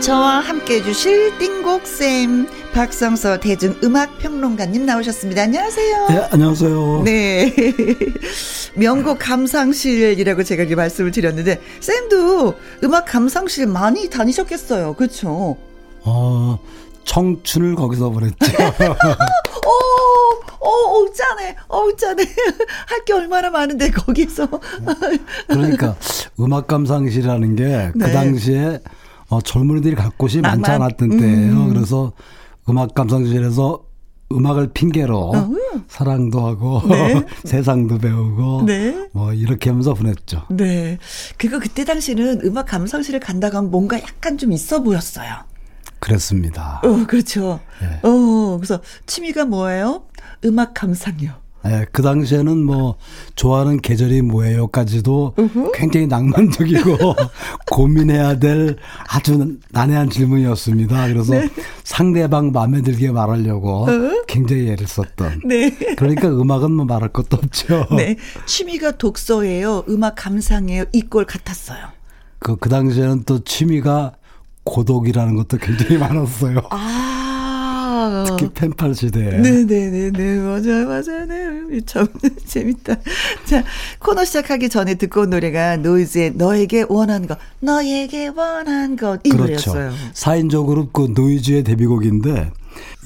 저와 0.00 0.40
함께 0.40 0.76
해주실 0.76 1.38
띵곡쌤 1.38 2.46
박성서 2.72 3.40
대중음악평론가님 3.40 4.86
나오셨습니다. 4.86 5.42
안녕하세요. 5.42 6.06
네, 6.08 6.28
안녕하세요. 6.30 7.02
네. 7.04 7.54
명곡 8.74 9.18
감상실이라고 9.18 10.42
제가 10.42 10.64
이제 10.64 10.74
말씀을 10.74 11.10
드렸는데, 11.10 11.60
쌤도 11.80 12.54
음악 12.82 13.04
감상실 13.04 13.66
많이 13.66 14.10
다니셨겠어요. 14.10 14.94
그쵸? 14.94 15.56
어, 16.04 16.58
청춘을 17.04 17.74
거기서 17.74 18.10
보냈죠. 18.10 18.36
어, 20.60 20.68
어, 20.68 21.12
짠해. 21.12 21.56
어, 21.68 21.94
짠해. 21.96 22.24
할게 22.86 23.12
얼마나 23.12 23.50
많은데, 23.50 23.90
거기서. 23.90 24.48
그러니까, 25.48 25.96
음악 26.40 26.66
감상실이라는 26.66 27.56
게그 27.56 27.98
네. 27.98 28.12
당시에 28.12 28.80
어, 29.28 29.40
젊은이들이 29.40 29.94
갈 29.94 30.10
곳이 30.16 30.40
많지 30.40 30.70
않았던 30.70 31.18
때예요. 31.18 31.52
음. 31.52 31.72
그래서 31.72 32.12
음악 32.68 32.94
감상실에서 32.94 33.82
음악을 34.32 34.70
핑계로 34.72 35.32
어 35.32 35.50
사랑도 35.86 36.44
하고 36.46 36.80
네. 36.88 37.22
세상도 37.44 37.98
배우고 37.98 38.62
네. 38.66 39.08
뭐 39.12 39.32
이렇게 39.32 39.70
하면서 39.70 39.94
보냈죠. 39.94 40.44
네. 40.50 40.98
그리고 41.36 41.60
그때 41.60 41.84
당시는 41.84 42.40
음악 42.44 42.66
감상실을 42.66 43.20
간다고 43.20 43.58
하면 43.58 43.70
뭔가 43.70 44.00
약간 44.00 44.38
좀 44.38 44.52
있어 44.52 44.82
보였어요. 44.82 45.30
그랬습니다. 46.04 46.80
어, 46.84 47.06
그렇죠. 47.06 47.60
네. 47.80 48.00
어, 48.02 48.58
그래서 48.58 48.80
취미가 49.06 49.46
뭐예요? 49.46 50.04
음악 50.44 50.74
감상요. 50.74 51.44
예, 51.66 51.86
그 51.92 52.02
당시에는 52.02 52.62
뭐 52.62 52.96
좋아하는 53.36 53.80
계절이 53.80 54.20
뭐예요까지도 54.20 55.34
으흠. 55.38 55.72
굉장히 55.72 56.06
낭만적이고 56.06 57.14
고민해야 57.72 58.38
될 58.38 58.76
아주 59.08 59.56
난해한 59.70 60.10
질문이었습니다. 60.10 61.08
그래서 61.08 61.32
네. 61.32 61.48
상대방 61.82 62.52
마음에 62.52 62.82
들게 62.82 63.10
말하려고 63.10 63.86
어? 63.88 64.24
굉장히 64.26 64.68
애를 64.68 64.86
썼던. 64.86 65.40
네. 65.46 65.70
그러니까 65.96 66.28
음악은 66.28 66.70
뭐 66.70 66.84
말할 66.84 67.08
것도 67.14 67.38
없죠. 67.38 67.86
네. 67.96 68.16
취미가 68.44 68.98
독서예요. 68.98 69.84
음악 69.88 70.16
감상이에요. 70.16 70.84
equal 70.92 71.24
같았어요. 71.24 71.78
그, 72.40 72.56
그 72.56 72.68
당시에는 72.68 73.22
또 73.24 73.42
취미가 73.42 74.12
고독이라는 74.64 75.36
것도 75.36 75.58
굉장히 75.58 75.98
많았어요. 75.98 76.60
아. 76.70 78.24
특히 78.26 78.48
펜팔 78.52 78.94
시대에. 78.94 79.38
네네네네. 79.38 80.38
맞아요, 80.38 80.86
맞아요. 80.86 81.26
네. 81.26 81.80
참 81.86 82.06
재밌다. 82.44 82.96
자, 83.44 83.64
코너 83.98 84.24
시작하기 84.24 84.68
전에 84.68 84.94
듣고 84.94 85.22
온 85.22 85.30
노래가 85.30 85.76
노이즈의 85.76 86.32
너에게 86.34 86.84
원한 86.88 87.26
것, 87.26 87.38
너에게 87.60 88.28
원한 88.28 88.96
것, 88.96 89.20
이 89.24 89.30
그렇죠. 89.30 89.74
노래였어요. 89.74 89.92
4인조 90.12 90.66
그룹 90.66 90.92
그 90.92 91.12
노이즈의 91.14 91.64
데뷔곡인데, 91.64 92.50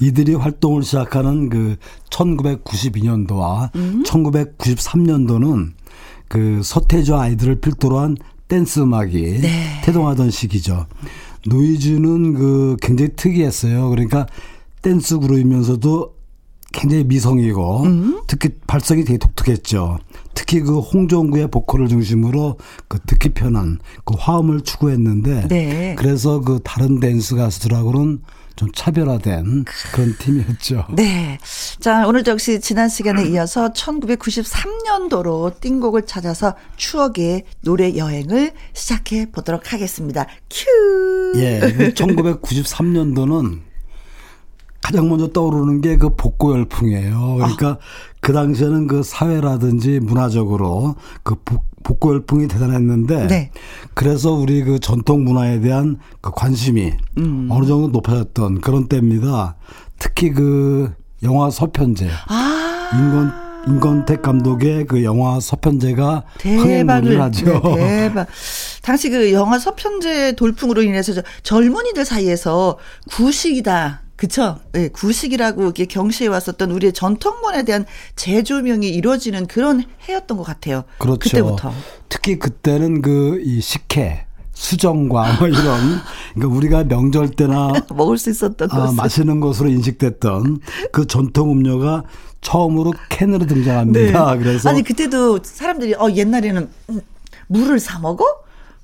이들이 0.01 0.35
활동을 0.35 0.83
시작하는 0.83 1.49
그 1.49 1.77
1992년도와 2.09 3.73
음. 3.75 4.03
1993년도는 4.05 5.71
그 6.27 6.61
서태지 6.63 7.13
아이들을 7.13 7.59
필두로 7.59 7.99
한 7.99 8.17
댄스 8.47 8.79
음악이 8.79 9.39
네. 9.41 9.81
태동하던 9.83 10.31
시기죠. 10.31 10.87
노이즈는 11.47 12.33
그 12.33 12.77
굉장히 12.81 13.11
특이했어요. 13.15 13.89
그러니까 13.89 14.27
댄스 14.81 15.19
그룹이면서도 15.19 16.15
굉장히 16.71 17.03
미성이고 17.03 17.83
음. 17.83 18.21
특히 18.27 18.49
발성이 18.67 19.03
되게 19.03 19.17
독특했죠. 19.17 19.97
특히 20.35 20.61
그 20.61 20.79
홍종구의 20.79 21.49
보컬을 21.49 21.87
중심으로 21.87 22.57
그 22.87 22.99
듣기 23.05 23.29
편한 23.29 23.79
그 24.05 24.13
화음을 24.17 24.61
추구했는데 24.61 25.47
네. 25.47 25.95
그래서 25.97 26.41
그 26.41 26.59
다른 26.63 26.99
댄스 26.99 27.35
가수들하고는 27.35 28.21
좀 28.59 28.69
차별화된 28.73 29.63
그런 29.93 30.17
팀이었죠. 30.17 30.87
네. 30.93 31.39
자, 31.79 32.05
오늘 32.05 32.23
역시 32.27 32.59
지난 32.59 32.89
시간에 32.89 33.25
이어서 33.29 33.71
1993년도로 33.71 35.61
띵곡을 35.61 36.05
찾아서 36.05 36.55
추억의 36.75 37.45
노래 37.61 37.95
여행을 37.95 38.51
시작해 38.73 39.31
보도록 39.31 39.71
하겠습니다. 39.71 40.27
큐! 40.49 41.39
예. 41.39 41.61
1993년도는 41.95 43.68
가장 44.81 45.09
먼저 45.09 45.27
떠오르는 45.27 45.81
게 45.81 45.97
그 45.97 46.15
복고 46.15 46.53
열풍이에요. 46.53 47.35
그러니까 47.35 47.67
아. 47.71 47.77
그 48.21 48.33
당시에는 48.33 48.87
그 48.87 49.03
사회라든지 49.03 49.99
문화적으로 49.99 50.95
그 51.23 51.35
복고 51.83 52.13
열풍이 52.13 52.47
대단했는데 52.47 53.27
네. 53.27 53.51
그래서 53.93 54.31
우리 54.31 54.63
그 54.63 54.79
전통 54.79 55.23
문화에 55.23 55.59
대한 55.59 55.97
그 56.21 56.31
관심이 56.31 56.93
음. 57.17 57.47
어느 57.51 57.65
정도 57.65 57.87
높아졌던 57.89 58.61
그런 58.61 58.87
때입니다. 58.87 59.55
특히 59.97 60.31
그 60.31 60.91
영화 61.23 61.49
서편제 61.49 62.09
아. 62.27 62.89
인권 62.93 63.49
임건택 63.67 64.21
감독의 64.21 64.85
그 64.85 65.03
영화 65.03 65.39
서편제가 65.39 66.23
대박을 66.37 67.21
하죠. 67.21 67.61
네, 67.75 68.07
대박. 68.07 68.27
당시 68.81 69.09
그 69.09 69.33
영화 69.33 69.59
서편제 69.59 70.33
돌풍으로 70.33 70.81
인해서 70.81 71.13
젊은이들 71.43 72.05
사이에서 72.05 72.77
구식이다. 73.11 74.03
그쵸? 74.19 74.59
네, 74.73 74.89
구식이라고 74.89 75.63
이렇게 75.63 75.85
경시해 75.85 76.27
왔었던 76.27 76.71
우리의 76.71 76.91
전통문에 76.91 77.63
대한 77.63 77.85
재조명이 78.17 78.89
이루어지는 78.89 79.47
그런 79.47 79.85
해였던 80.09 80.37
것 80.37 80.43
같아요. 80.43 80.83
그렇죠. 80.97 81.19
그때부터. 81.19 81.71
특히 82.09 82.37
그때는 82.37 83.01
그 83.01 83.39
이 83.41 83.61
식혜, 83.61 84.25
수정과 84.51 85.37
뭐 85.39 85.47
이런 85.47 86.01
그러니까 86.35 86.57
우리가 86.57 86.83
명절 86.83 87.29
때나 87.29 87.71
먹을 87.95 88.17
수 88.17 88.29
있었던 88.29 88.67
아, 88.71 88.91
마시는 88.91 89.39
것으로 89.39 89.69
인식됐던 89.69 90.59
그 90.91 91.07
전통 91.07 91.51
음료가 91.51 92.03
처음으로 92.41 92.91
캔으로 93.07 93.45
등장합니다. 93.45 94.33
네. 94.33 94.39
그래서 94.43 94.69
아니 94.69 94.83
그때도 94.83 95.39
사람들이 95.43 95.95
어 95.95 96.11
옛날에는 96.11 96.69
물을 97.47 97.79
사 97.79 97.99
먹어? 97.99 98.25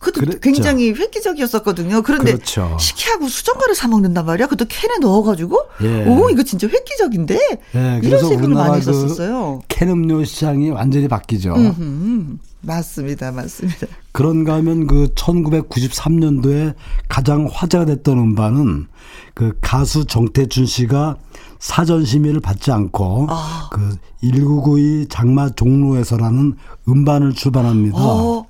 그것도 0.05 0.19
그랬죠. 0.21 0.39
굉장히 0.39 0.91
획기적이었었거든요. 0.93 2.01
그런데 2.03 2.33
그렇죠. 2.33 2.77
식혜하고 2.79 3.27
수정과를 3.27 3.73
사 3.75 3.87
먹는단 3.87 4.25
말이야. 4.25 4.47
그것도 4.47 4.67
캔에 4.69 4.97
넣어가지고. 5.01 5.59
예. 5.81 6.05
오 6.05 6.29
이거 6.29 6.43
진짜 6.43 6.67
획기적인데. 6.67 7.59
예. 7.75 7.99
이런 8.03 8.19
생각을 8.27 8.53
많이 8.53 8.77
했었어요. 8.77 9.61
그 9.67 9.75
캔 9.75 9.89
음료 9.89 10.23
시장이 10.23 10.69
완전히 10.69 11.07
바뀌죠. 11.07 11.53
음흠. 11.53 12.37
맞습니다, 12.61 13.31
맞습니다. 13.31 13.87
그런가 14.11 14.55
하면 14.55 14.87
그 14.87 15.09
1993년도에 15.15 16.73
가장 17.09 17.47
화제가 17.51 17.85
됐던 17.85 18.17
음반은 18.17 18.87
그 19.33 19.53
가수 19.61 20.05
정태춘 20.05 20.65
씨가 20.65 21.17
사전 21.59 22.05
심의를 22.05 22.39
받지 22.39 22.71
않고 22.71 23.27
아. 23.29 23.69
그1992 24.23 25.07
장마 25.09 25.49
종로에서라는 25.51 26.55
음반을 26.87 27.33
출판합니다. 27.33 27.97
어. 27.97 28.44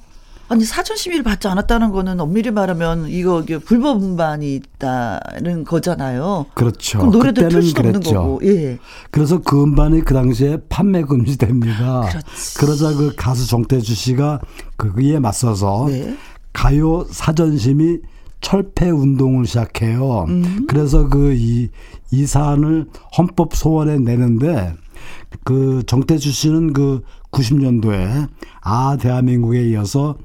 아니 0.48 0.64
사전 0.64 0.96
심의를 0.96 1.24
받지 1.24 1.48
않았다는 1.48 1.92
거는 1.92 2.20
엄밀히 2.20 2.52
말하면 2.52 3.08
이거 3.10 3.44
불법 3.66 4.02
음반이 4.04 4.56
있다는 4.56 5.64
거잖아요. 5.64 6.46
그렇죠. 6.54 7.00
그럼 7.00 7.12
노래도 7.12 7.48
틀 7.50 7.64
수도 7.64 7.82
없는 7.82 8.00
거고. 8.02 8.40
예. 8.44 8.78
그래서 9.12 9.40
그 9.40 9.64
음반이 9.64 10.02
그 10.02 10.14
당시에 10.14 10.58
판매 10.70 11.02
금지됩니다. 11.02 12.02
그렇지. 12.10 12.58
그러자 12.60 12.94
그 12.94 13.14
가수 13.16 13.48
정태주 13.48 13.96
씨가 13.96 14.40
그에 14.78 15.20
맞서서 15.20 15.88
네. 15.90 16.16
가요 16.54 17.06
사전 17.10 17.58
심의 17.58 18.02
철폐 18.42 18.92
운동을 18.92 19.46
시작해요. 19.48 20.26
음. 20.30 20.66
그래서 20.68 21.08
그 21.10 21.34
이 21.34 21.70
이 22.12 22.26
사안을 22.26 22.86
헌법 23.18 23.56
소원에 23.56 23.98
내는데 23.98 24.74
그 25.44 25.84
정태주 25.86 26.32
씨는 26.32 26.72
그 26.74 27.02
90년도에 27.36 28.30
아 28.62 28.98
대한민국에 29.00 29.70
이어서 29.70 30.16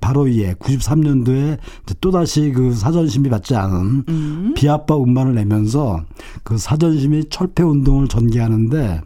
바로 0.00 0.26
이에 0.26 0.54
93년도에 0.54 1.58
또다시 2.00 2.52
그 2.52 2.72
사전심의 2.72 3.30
받지 3.30 3.54
않은 3.54 4.04
음. 4.08 4.54
비합법 4.56 5.02
음반을 5.02 5.34
내면서 5.34 6.04
그 6.42 6.56
사전심의 6.56 7.26
철폐 7.28 7.62
운동을 7.62 8.08
전개하는데 8.08 9.02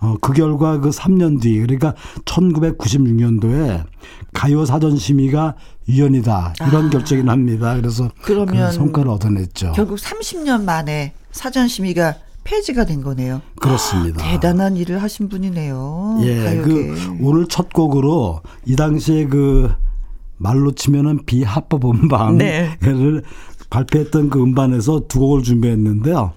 어, 0.00 0.14
그 0.20 0.32
결과 0.32 0.78
그 0.78 0.90
3년 0.90 1.40
뒤, 1.40 1.58
그러니까 1.58 1.94
1996년도에 2.24 3.84
가요 4.32 4.64
사전 4.64 4.96
심의가 4.96 5.56
위헌이다. 5.88 6.54
이런 6.68 6.86
아. 6.86 6.90
결정이 6.90 7.24
납니다. 7.24 7.74
그래서 7.74 8.08
그러면 8.22 8.68
그 8.68 8.76
성과를 8.76 9.10
얻어냈죠. 9.10 9.72
결국 9.74 9.98
30년 9.98 10.62
만에 10.62 11.14
사전 11.32 11.66
심의가 11.66 12.14
폐지가 12.48 12.86
된 12.86 13.02
거네요. 13.02 13.42
그렇습니다. 13.60 14.24
아, 14.24 14.30
대단한 14.30 14.76
일을 14.76 15.02
하신 15.02 15.28
분이네요. 15.28 16.20
예, 16.22 16.44
가요계. 16.44 16.62
그 16.62 17.16
오늘 17.20 17.46
첫 17.46 17.72
곡으로 17.74 18.40
이 18.64 18.74
당시에 18.74 19.26
그 19.26 19.70
말로 20.38 20.72
치면은 20.72 21.24
비합법 21.26 21.84
음반을 21.84 22.38
네. 22.38 22.78
발표했던 23.68 24.30
그 24.30 24.42
음반에서 24.42 25.02
두 25.08 25.18
곡을 25.20 25.42
준비했는데요. 25.42 26.32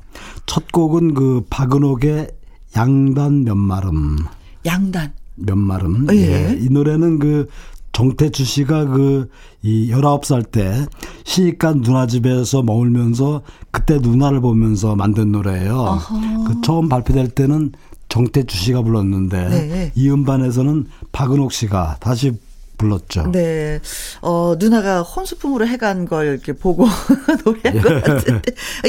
첫 0.45 0.69
곡은 0.73 1.13
그 1.13 1.45
박은옥의 1.49 2.27
양단 2.75 3.45
몇 3.45 3.55
마름. 3.55 4.17
양단. 4.65 5.13
몇 5.35 5.57
마름. 5.57 6.07
예. 6.11 6.17
예. 6.17 6.57
이 6.59 6.67
노래는 6.69 7.19
그 7.19 7.47
정태주 7.91 8.43
씨가 8.45 8.85
그 8.85 9.29
이 9.63 9.91
19살 9.91 10.49
때 10.51 10.87
시집간 11.23 11.81
누나 11.81 12.07
집에서 12.07 12.63
머물면서 12.63 13.41
그때 13.69 13.99
누나를 13.99 14.41
보면서 14.41 14.95
만든 14.95 15.31
노래예요. 15.31 15.99
그 16.47 16.61
처음 16.61 16.89
발표될 16.89 17.29
때는 17.29 17.71
정태주 18.09 18.57
씨가 18.57 18.81
불렀는데 18.81 19.49
네. 19.49 19.91
이 19.95 20.09
음반에서는 20.09 20.87
박은옥 21.11 21.51
씨가 21.53 21.97
다시 21.99 22.33
불렀죠. 22.77 23.29
네. 23.31 23.79
어, 24.23 24.55
누나가 24.57 25.03
혼수품으로 25.03 25.67
해간 25.67 26.05
걸 26.05 26.25
이렇게 26.27 26.53
보고 26.53 26.87
노래한 27.45 27.81
것 27.81 27.91
예. 27.95 28.01
같은데. 28.01 28.41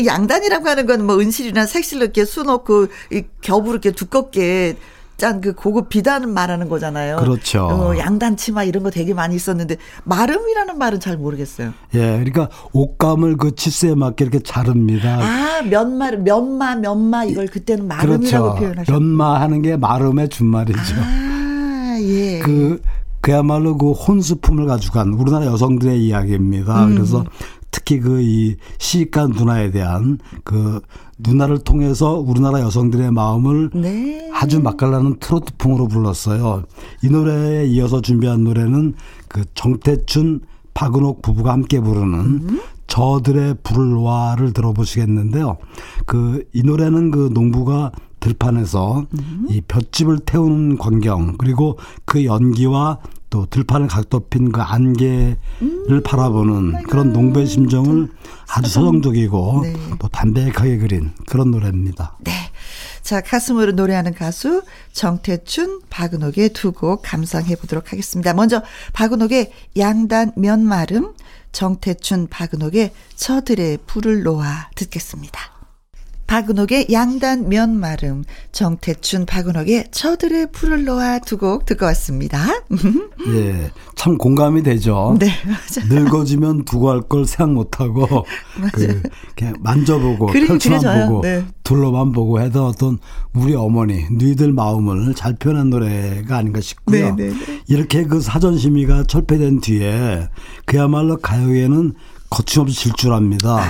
양단이라고 0.06 0.66
하는 0.68 0.86
건 0.86 1.02
뭐 1.02 1.20
은실이나 1.20 1.66
색실로 1.66 2.04
이렇게 2.04 2.24
수놓고 2.24 2.86
이 3.12 3.24
겹으로 3.42 3.72
이렇게 3.72 3.90
두껍게 3.90 4.76
짠 5.16 5.40
그 5.40 5.52
고급 5.54 5.88
비단 5.88 6.32
말하는 6.32 6.68
거잖아요. 6.68 7.16
그렇죠. 7.16 7.66
어, 7.66 7.96
양단 7.96 8.36
치마 8.36 8.64
이런 8.64 8.82
거 8.82 8.90
되게 8.90 9.14
많이 9.14 9.36
있었는데 9.36 9.76
마름이라는 10.04 10.78
말은 10.78 11.00
잘 11.00 11.16
모르겠어요. 11.16 11.72
예, 11.94 11.98
그러니까 12.00 12.48
옷감을 12.72 13.36
그 13.36 13.54
치수에 13.54 13.94
맞게 13.94 14.24
이렇게 14.24 14.40
자릅니다. 14.40 15.18
아, 15.20 15.62
면마, 15.62 16.10
면마, 16.12 16.74
면마 16.76 17.24
이걸 17.24 17.46
그때는 17.46 17.86
마름이라고 17.88 18.44
그렇죠. 18.44 18.58
표현하셨죠. 18.60 18.92
면마 18.92 19.40
하는 19.40 19.62
게 19.62 19.76
마름의 19.76 20.28
준말이죠. 20.28 20.94
아, 20.98 21.96
예. 22.00 22.38
그 22.40 22.80
그야말로 23.20 23.78
그 23.78 23.92
혼수품을 23.92 24.66
가져간 24.66 25.10
우리나라 25.14 25.46
여성들의 25.46 26.04
이야기입니다. 26.04 26.86
음. 26.86 26.94
그래서 26.96 27.24
특히 27.70 28.00
그 28.00 28.20
이 28.20 28.56
시집간 28.78 29.30
누나에 29.30 29.70
대한 29.70 30.18
그 30.44 30.80
누나를 31.22 31.58
통해서 31.58 32.14
우리나라 32.14 32.60
여성들의 32.60 33.10
마음을 33.12 33.70
네. 33.74 34.30
아주 34.32 34.60
맛깔나는 34.60 35.16
트로트풍으로 35.20 35.88
불렀어요. 35.88 36.64
이 37.02 37.08
노래에 37.08 37.66
이어서 37.66 38.00
준비한 38.00 38.44
노래는 38.44 38.94
그 39.28 39.44
정태춘 39.54 40.40
박은옥 40.74 41.22
부부가 41.22 41.52
함께 41.52 41.80
부르는 41.80 42.18
음. 42.20 42.60
저들의 42.86 43.56
놓아를 43.64 44.52
들어보시겠는데요. 44.52 45.56
그 46.06 46.42
이 46.52 46.62
노래는 46.62 47.10
그 47.10 47.30
농부가 47.32 47.92
들판에서 48.20 49.06
음. 49.18 49.46
이 49.48 49.60
볏집을 49.66 50.20
태우는 50.20 50.78
광경 50.78 51.36
그리고 51.38 51.78
그 52.04 52.24
연기와 52.24 52.98
또 53.32 53.46
들판을 53.46 53.88
각도핀 53.88 54.52
그 54.52 54.60
안개를 54.60 55.36
음, 55.62 56.02
바라보는 56.04 56.82
그런 56.82 57.14
농부의 57.14 57.46
심정을 57.46 58.08
아주 58.46 58.68
서정적이고 58.68 59.60
네. 59.62 59.72
또 59.98 60.06
담백하게 60.08 60.76
그린 60.76 61.12
그런 61.26 61.50
노래입니다. 61.50 62.18
네. 62.20 62.30
자, 63.00 63.22
가슴으로 63.22 63.72
노래하는 63.72 64.12
가수 64.12 64.62
정태춘, 64.92 65.80
박은옥의 65.88 66.50
두 66.50 66.72
곡 66.72 67.00
감상해 67.02 67.56
보도록 67.56 67.90
하겠습니다. 67.92 68.34
먼저 68.34 68.62
박은옥의 68.92 69.50
양단 69.78 70.32
면마름, 70.36 71.14
정태춘, 71.52 72.28
박은옥의 72.28 72.92
저들의 73.16 73.78
불을 73.86 74.24
놓아 74.24 74.68
듣겠습니다. 74.74 75.51
박은옥의 76.32 76.86
양단 76.90 77.50
면마름, 77.50 78.24
정태춘 78.52 79.26
박은옥의 79.26 79.88
저들의 79.90 80.50
풀을 80.52 80.86
놓아 80.86 81.18
두 81.18 81.36
곡 81.36 81.66
듣고 81.66 81.84
왔습니다. 81.86 82.38
예, 83.34 83.70
참 83.96 84.16
공감이 84.16 84.62
되죠. 84.62 85.14
네, 85.18 85.28
맞아요. 85.44 85.88
늙어지면 85.90 86.64
두고 86.64 86.88
할 86.90 87.02
걸 87.02 87.26
생각 87.26 87.52
못 87.52 87.80
하고 87.80 88.24
그 88.72 89.02
그냥 89.36 89.56
만져보고 89.60 90.28
펼쳐만 90.28 91.08
보고 91.08 91.20
네. 91.20 91.44
둘러만 91.64 92.12
보고 92.12 92.40
해도 92.40 92.64
어떤 92.64 92.98
우리 93.34 93.54
어머니, 93.54 94.06
누이들 94.10 94.54
마음을 94.54 95.14
잘 95.14 95.34
표현한 95.36 95.68
노래가 95.68 96.38
아닌가 96.38 96.62
싶고요. 96.62 97.14
네, 97.14 97.28
네, 97.28 97.34
네. 97.34 97.60
이렇게 97.66 98.04
그 98.04 98.22
사전 98.22 98.56
심의가 98.56 99.04
철폐된 99.04 99.60
뒤에 99.60 100.30
그야말로 100.64 101.18
가요계는 101.18 101.92
거침없이 102.30 102.74
질주합니다. 102.84 103.58
아. 103.58 103.64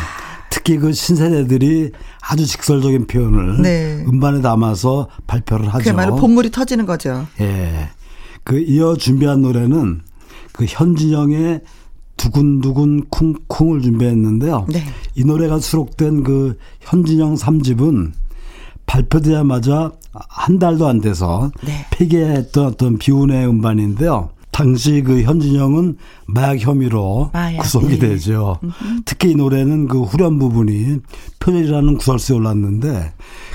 특히 0.54 0.76
그 0.76 0.92
신세대들이 0.92 1.92
아주 2.22 2.46
직설적인 2.46 3.08
표현을 3.08 3.60
네. 3.62 4.04
음반에 4.06 4.40
담아서 4.40 5.08
발표를 5.26 5.68
하죠. 5.68 5.82
그야말로 5.82 6.16
본물이 6.16 6.50
터지는 6.50 6.86
거죠. 6.86 7.26
예. 7.40 7.90
그 8.44 8.60
이어 8.60 8.96
준비한 8.96 9.42
노래는 9.42 10.02
그 10.52 10.64
현진영의 10.64 11.60
두근두근 12.16 13.08
쿵쿵을 13.10 13.82
준비했는데요. 13.82 14.66
네. 14.68 14.84
이 15.16 15.24
노래가 15.24 15.58
수록된 15.58 16.22
그 16.22 16.56
현진영 16.80 17.34
3집은 17.34 18.12
발표되자마자 18.86 19.92
한 20.12 20.58
달도 20.58 20.86
안 20.86 21.00
돼서 21.00 21.50
네. 21.64 21.86
폐기했던 21.90 22.66
어떤 22.66 22.98
비운의 22.98 23.48
음반인데요. 23.48 24.30
당시 24.62 25.02
그 25.02 25.22
현진영은 25.22 25.96
마약 26.26 26.58
혐의로 26.60 27.30
마약, 27.32 27.62
구속이 27.62 27.94
예. 27.94 27.98
되죠. 27.98 28.60
특히 29.04 29.32
이 29.32 29.34
노래는 29.34 29.88
그 29.88 30.02
후렴 30.02 30.38
부분이 30.38 30.98
표절이라는 31.40 31.96
구설수에 31.98 32.36
올랐는데 32.36 33.12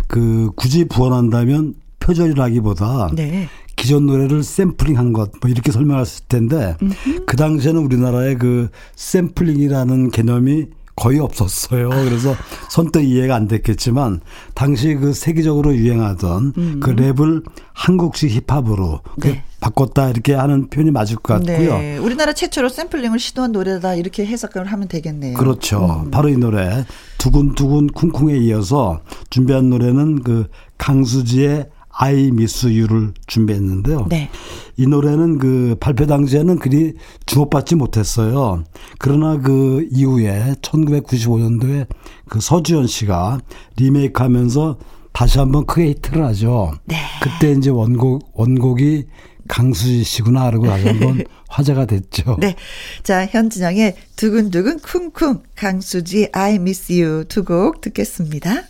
그 0.08 0.52
굳이 0.58 0.84
부원한다면 0.86 1.76
표절이라기보다 2.02 3.12
네. 3.16 3.48
기존 3.78 4.06
노래를 4.06 4.44
샘플링한 4.44 5.14
것 5.14 5.32
뭐 5.42 5.50
이렇게 5.50 5.72
설명했을 5.72 6.26
텐데 6.28 6.76
음흠. 6.82 7.26
그 7.26 7.38
당시에는 7.38 7.80
우리나라에 7.82 8.36
그 8.36 8.70
샘플링이라는 8.96 10.10
개념이 10.12 10.66
거의 10.98 11.20
없었어요. 11.20 11.90
그래서 11.90 12.36
선뜻 12.70 13.04
이해가 13.04 13.36
안 13.36 13.48
됐겠지만 13.48 14.20
당시 14.56 14.96
그 14.96 15.14
세계적으로 15.14 15.76
유행하던 15.76 16.54
음. 16.58 16.80
그 16.82 16.96
랩을 16.96 17.46
한국식 17.74 18.32
힙합으로 18.32 19.02
그 19.22 19.28
네. 19.28 19.44
바꿨다 19.60 20.10
이렇게 20.10 20.34
하는 20.34 20.70
표현이 20.70 20.90
맞을 20.92 21.18
것 21.18 21.36
같고요. 21.36 21.78
네. 21.78 21.98
우리나라 21.98 22.34
최초로 22.34 22.70
샘플링을 22.70 23.20
시도한 23.20 23.52
노래다 23.52 23.94
이렇게 23.94 24.26
해석을 24.26 24.66
하면 24.66 24.88
되겠네요. 24.88 25.38
그렇죠. 25.38 26.04
음. 26.06 26.12
바로 26.12 26.30
이 26.30 26.38
노래 26.38 26.84
두근두근 27.20 27.88
쿵쿵에 27.88 28.36
이어서 28.40 29.02
준비한 29.30 29.70
노래는 29.70 30.24
그 30.24 30.48
강수지의 30.80 31.70
I 32.00 32.28
Miss 32.28 32.66
You를 32.68 33.14
준비했는데요. 33.26 34.08
네. 34.10 34.30
이 34.78 34.86
노래는 34.86 35.40
그 35.40 35.76
발표 35.80 36.06
당시에는 36.06 36.60
그리 36.60 36.94
주목받지 37.26 37.76
못했어요. 37.76 38.64
그러나 39.00 39.38
그 39.40 39.88
이후에 39.92 40.54
1995년도에 40.62 41.88
그 42.30 42.40
서주현 42.40 42.88
씨가 42.88 43.40
리메이크 43.78 44.22
하면서 44.22 44.78
다시 45.12 45.40
한번 45.40 45.66
크게 45.66 45.88
히트를 45.90 46.24
하죠. 46.26 46.74
네. 46.86 46.98
그때 47.22 47.52
이제 47.54 47.72
원곡, 47.72 48.32
원곡이 48.40 49.06
강수지 49.48 50.04
씨구나 50.04 50.50
그러고 50.52 50.68
다시 50.68 50.88
한번 50.88 51.24
화제가 51.50 51.86
됐죠. 51.86 52.38
네. 52.40 52.56
자, 53.02 53.26
현진영의 53.26 53.96
두근두근 54.18 54.80
쿵쿵 54.80 55.42
강수지 55.56 56.30
I 56.34 56.56
Miss 56.56 56.92
You 56.92 57.26
두 57.26 57.44
곡 57.44 57.82
듣겠습니다. 57.82 58.66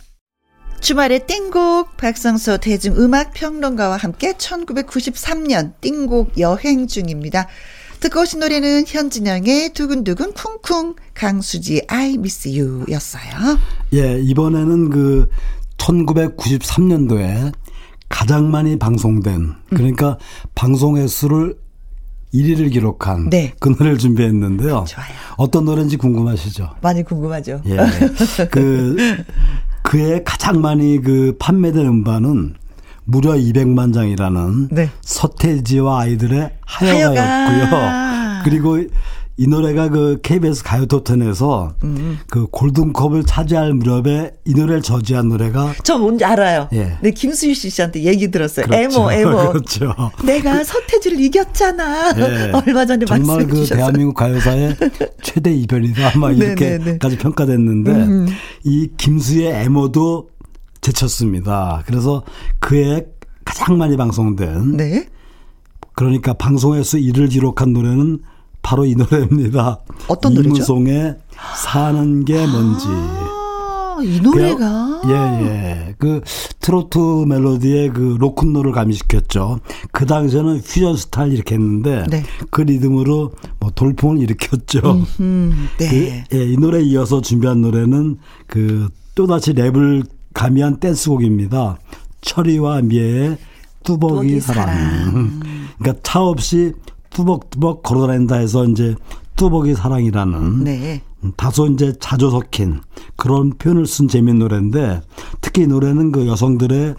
주말의 0.80 1.26
띵곡 1.26 1.96
박성서 1.96 2.58
대중음악 2.58 3.32
평론가와 3.34 3.96
함께 3.96 4.32
1993년 4.32 5.72
띵곡 5.80 6.38
여행 6.38 6.86
중입니다. 6.86 7.48
듣고 8.00 8.20
오신 8.20 8.40
노래는 8.40 8.84
현진영의 8.86 9.72
두근두근 9.74 10.32
쿵쿵 10.32 10.94
강수지 11.14 11.82
I 11.88 12.14
Miss 12.14 12.48
You 12.48 12.86
였어요. 12.90 13.58
예, 13.92 14.20
이번에는 14.20 14.90
그 14.90 15.28
1993년도에 15.78 17.52
가장 18.08 18.50
많이 18.50 18.78
방송된 18.78 19.54
그러니까 19.70 20.10
음. 20.10 20.16
방송 20.54 20.96
횟수를 20.96 21.56
1위를 22.32 22.70
기록한 22.72 23.30
네. 23.30 23.52
그 23.58 23.70
노래를 23.70 23.98
준비했는데요. 23.98 24.84
좋아요. 24.86 25.08
어떤 25.36 25.64
노래인지 25.64 25.96
궁금하시죠? 25.96 26.70
많이 26.82 27.02
궁금하죠. 27.02 27.62
예. 27.66 27.76
그 28.50 28.96
그해 29.88 30.22
가장 30.22 30.60
많이 30.60 31.00
그 31.00 31.34
판매된 31.38 31.86
음반은 31.86 32.52
무려 33.04 33.30
200만 33.30 33.94
장이라는 33.94 34.68
네. 34.70 34.90
서태지와 35.00 36.00
아이들의 36.00 36.50
하여가였고요. 36.60 37.64
하여가. 37.64 38.42
그리고 38.44 38.84
이 39.40 39.46
노래가 39.46 39.88
그 39.88 40.18
KBS 40.20 40.64
가요 40.64 40.84
토텐에서 40.86 41.72
음. 41.84 42.18
그 42.28 42.48
골든컵을 42.48 43.22
차지할 43.24 43.72
무렵에 43.72 44.32
이 44.44 44.52
노래를 44.52 44.82
저지한 44.82 45.28
노래가 45.28 45.74
저 45.84 45.96
뭔지 45.96 46.24
알아요. 46.24 46.68
예. 46.72 46.98
네 47.00 47.12
김수희 47.12 47.54
씨한테 47.54 48.02
얘기 48.02 48.32
들었어요. 48.32 48.66
그렇죠. 48.66 49.12
에모 49.12 49.12
에모. 49.30 49.52
그렇죠. 49.52 49.94
내가 50.24 50.64
서태지를 50.64 51.20
이겼잖아. 51.20 52.14
예. 52.18 52.50
얼마 52.52 52.84
전에 52.84 53.04
정말 53.04 53.46
그 53.46 53.54
주셨어요. 53.54 53.78
대한민국 53.78 54.14
가요사의 54.14 54.76
최대 55.22 55.52
이별이다 55.54 56.10
아마 56.14 56.30
네, 56.30 56.36
이렇게까지 56.38 56.84
네, 56.84 56.98
네. 56.98 57.16
평가됐는데 57.16 57.90
음. 57.92 58.26
이 58.64 58.88
김수희의 58.96 59.64
에모도 59.64 60.30
제쳤습니다. 60.80 61.84
그래서 61.86 62.24
그해 62.58 63.04
가장 63.44 63.78
많이 63.78 63.96
방송된 63.96 64.76
네. 64.76 65.06
그러니까 65.94 66.32
방송에서 66.32 66.98
1을 66.98 67.30
기록한 67.30 67.72
노래는 67.72 68.18
바로 68.62 68.84
이 68.84 68.94
노래입니다. 68.94 69.78
어떤 70.08 70.34
노래죠? 70.34 70.56
이무송의 70.56 71.16
사는 71.56 72.24
게 72.24 72.46
뭔지. 72.46 72.86
아, 72.88 73.98
이 74.02 74.20
노래가 74.20 75.00
그, 75.02 75.10
예, 75.10 75.14
예. 75.14 75.94
그 75.98 76.20
트로트 76.60 76.98
멜로디의 77.26 77.92
그 77.92 78.16
로큰롤을 78.20 78.72
가미시켰죠. 78.72 79.60
그 79.92 80.06
당시에는 80.06 80.60
퓨전 80.60 80.96
스타일 80.96 81.32
이렇게 81.32 81.54
했는데 81.54 82.04
네. 82.08 82.24
그 82.50 82.62
리듬으로 82.62 83.32
뭐 83.58 83.70
돌풍을 83.74 84.20
일으켰죠. 84.20 84.80
음흠, 84.80 85.54
네. 85.78 85.88
그, 86.30 86.36
예, 86.36 86.44
이 86.44 86.56
노래에 86.56 86.82
이어서 86.82 87.20
준비한 87.20 87.60
노래는 87.60 88.18
그 88.46 88.88
또다시 89.14 89.52
랩을 89.54 90.06
가미한 90.34 90.78
댄스곡입니다. 90.78 91.78
철이와 92.20 92.82
미애의 92.82 93.38
뚜벅이 93.82 94.40
사랑. 94.40 94.66
사랑. 94.66 95.40
그러니까 95.78 96.00
차 96.04 96.20
없이 96.20 96.72
뚜벅뚜벅 97.10 97.82
걸어다닌다 97.82 98.36
해서 98.36 98.64
이제 98.66 98.94
뚜벅이 99.36 99.74
사랑이라는 99.74 100.64
네. 100.64 101.02
다소 101.36 101.66
이제 101.68 101.92
자주 102.00 102.30
섞인 102.30 102.80
그런 103.16 103.50
표현을 103.58 103.86
쓴 103.86 104.08
재미있는 104.08 104.38
노래인데 104.40 105.00
특히 105.40 105.62
이 105.62 105.66
노래는 105.66 106.12
그 106.12 106.26
여성들의 106.26 106.94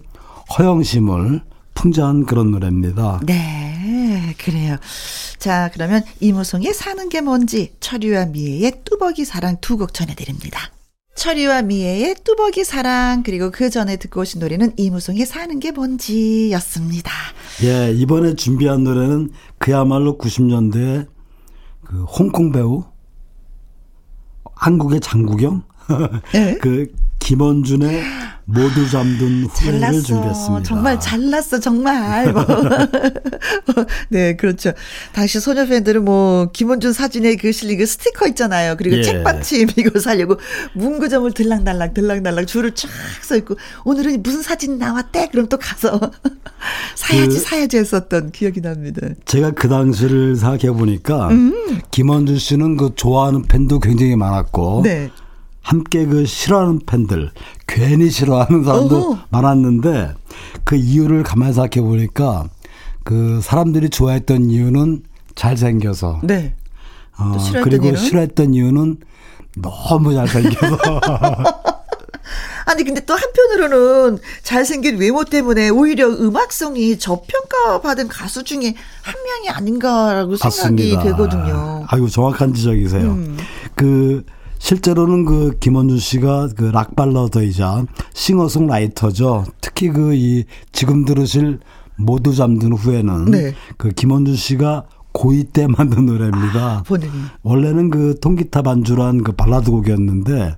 허영심을 0.58 1.42
풍자한 1.74 2.26
그런 2.26 2.52
노래입니다. 2.52 3.22
네, 3.26 4.36
그래요. 4.38 4.76
자, 5.38 5.70
그러면 5.74 6.04
이무송의 6.20 6.74
사는 6.74 7.08
게 7.08 7.22
뭔지 7.22 7.74
철유와 7.80 8.26
미애의 8.28 8.82
뚜벅이 8.84 9.24
사랑 9.24 9.58
두 9.62 9.78
곡 9.78 9.94
전해드립니다. 9.94 10.72
철이와 11.20 11.64
미애의 11.64 12.16
뚜벅이 12.24 12.64
사랑 12.64 13.24
그리고 13.24 13.52
그 13.52 13.70
전에 13.70 13.98
듣고 13.98 14.22
오신 14.22 14.40
노래는 14.40 14.72
이무송의 14.78 15.26
사는 15.26 15.60
게 15.60 15.72
뭔지였습니다. 15.72 17.12
예, 17.64 17.92
이번에 17.92 18.36
준비한 18.36 18.86
노래는 18.86 19.32
그야말로 19.58 20.18
90년대 20.18 21.08
그 21.84 22.04
홍콩 22.06 22.54
배우 22.54 22.86
한국의 24.56 25.02
장국영 25.02 25.64
네? 26.32 26.58
그 26.62 26.88
김원준의 27.20 28.02
모두 28.52 28.90
잠든 28.90 29.46
후회를 29.46 30.02
준비했습니다. 30.02 30.64
정말 30.64 31.00
잘났어, 31.00 31.60
정말. 31.60 32.34
네, 34.10 34.36
그렇죠. 34.36 34.72
당시 35.14 35.40
소녀 35.40 35.66
팬들은 35.66 36.04
뭐 36.04 36.50
김원준 36.52 36.94
사진에 36.94 37.36
그 37.36 37.52
실린 37.52 37.78
그 37.78 37.86
스티커 37.86 38.28
있잖아요. 38.28 38.76
그리고 38.78 38.98
예. 38.98 39.04
책받침 39.04 39.70
이거 39.78 40.00
살려고 40.00 40.38
문구점을 40.74 41.32
들락날락 41.34 41.94
들락날락 41.94 42.48
줄을 42.48 42.74
쫙 42.74 42.90
서 43.22 43.36
있고 43.38 43.56
오늘은 43.86 44.24
무슨 44.24 44.42
사진 44.42 44.80
나왔대? 44.80 45.30
그럼 45.32 45.48
또 45.48 45.58
가서 45.58 46.00
사야지 46.96 47.28
그, 47.28 47.40
사야지 47.40 47.78
했었던 47.78 48.32
기억이 48.32 48.62
납니다. 48.62 49.08
제가 49.26 49.52
그 49.52 49.70
당시를 49.70 50.36
생각해 50.36 50.72
보니까 50.72 51.30
음. 51.30 51.82
김원준 51.92 52.40
씨는 52.40 52.78
그 52.78 52.92
좋아하는 52.96 53.44
팬도 53.44 53.80
굉장히 53.80 54.16
많았고. 54.16 54.82
네. 54.84 55.12
함께 55.70 56.08
그 56.08 56.26
싫어하는 56.26 56.80
팬들, 56.88 57.30
괜히 57.68 58.10
싫어하는 58.10 58.64
사람도 58.64 58.98
어허. 58.98 59.20
많았는데 59.30 60.16
그 60.64 60.76
이유를 60.76 61.22
가만히 61.22 61.54
생각해 61.54 61.86
보니까 61.88 62.50
그 63.04 63.40
사람들이 63.44 63.92
좋아했던 63.92 64.50
이유는 64.50 65.04
잘생겨서. 65.36 66.22
네. 66.24 66.56
어, 67.20 67.38
그리고 67.64 67.86
이유는? 67.86 68.00
싫어했던 68.00 68.56
이유는 68.56 68.98
너무 69.58 70.16
잘생겨서. 70.16 70.80
아니 72.66 72.84
근데 72.84 73.06
또 73.06 73.16
한편으로는 73.16 74.18
잘생긴 74.42 74.98
외모 74.98 75.24
때문에 75.24 75.70
오히려 75.70 76.08
음악성이 76.08 76.98
저평가받은 76.98 78.08
가수 78.08 78.44
중에 78.44 78.74
한 79.04 79.14
명이 79.24 79.50
아닌가라고 79.50 80.36
생각이 80.36 80.96
맞습니다. 80.96 81.04
되거든요. 81.04 81.86
아이고 81.88 82.10
정확한 82.10 82.56
지적이세요. 82.56 83.04
음. 83.04 83.38
그 83.76 84.24
실제로는 84.60 85.26
그 85.26 85.58
김원준 85.60 85.98
씨가 85.98 86.50
그 86.56 86.66
락발러더이자 86.66 87.86
싱어송라이터죠. 88.14 89.46
특히 89.62 89.90
그 89.90 90.14
이 90.14 90.44
지금 90.72 91.06
들으실 91.06 91.60
모두 91.96 92.36
잠든 92.36 92.74
후에는 92.74 93.26
네. 93.26 93.54
그 93.78 93.90
김원준 93.90 94.36
씨가 94.36 94.86
고2 95.14 95.54
때 95.54 95.68
만든 95.68 96.06
노래입니다. 96.06 96.60
아, 96.60 96.84
원래는 97.42 97.90
그 97.90 98.20
통기타 98.20 98.62
반주란 98.62 99.24
그 99.24 99.32
발라드 99.32 99.72
곡이었는데 99.72 100.56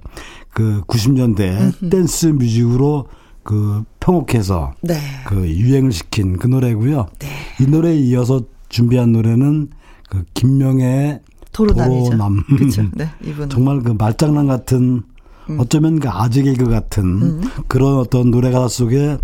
그 0.53 0.81
90년대 0.87 1.89
댄스 1.89 2.27
뮤직으로 2.27 3.07
그 3.43 3.83
편곡해서 3.99 4.73
네. 4.81 4.99
그 5.25 5.47
유행을 5.47 5.91
시킨 5.91 6.37
그 6.37 6.47
노래고요. 6.47 7.07
네. 7.19 7.27
이 7.59 7.67
노래에 7.67 7.95
이어서 7.97 8.41
준비한 8.69 9.11
노래는 9.11 9.69
그 10.09 10.23
김명애의 10.33 11.21
도로남이죠. 11.51 12.11
도로남. 12.11 12.43
그렇죠. 12.47 12.83
네, 12.93 13.09
이분 13.23 13.49
정말 13.49 13.81
그 13.81 13.91
말장난 13.91 14.47
같은 14.47 15.03
음. 15.49 15.59
어쩌면 15.59 15.99
그 15.99 16.09
아재 16.09 16.43
개그 16.43 16.69
같은 16.69 17.03
음. 17.03 17.41
그런 17.67 17.97
어떤 17.97 18.31
노래 18.31 18.51
가사 18.51 18.67
속에 18.67 19.17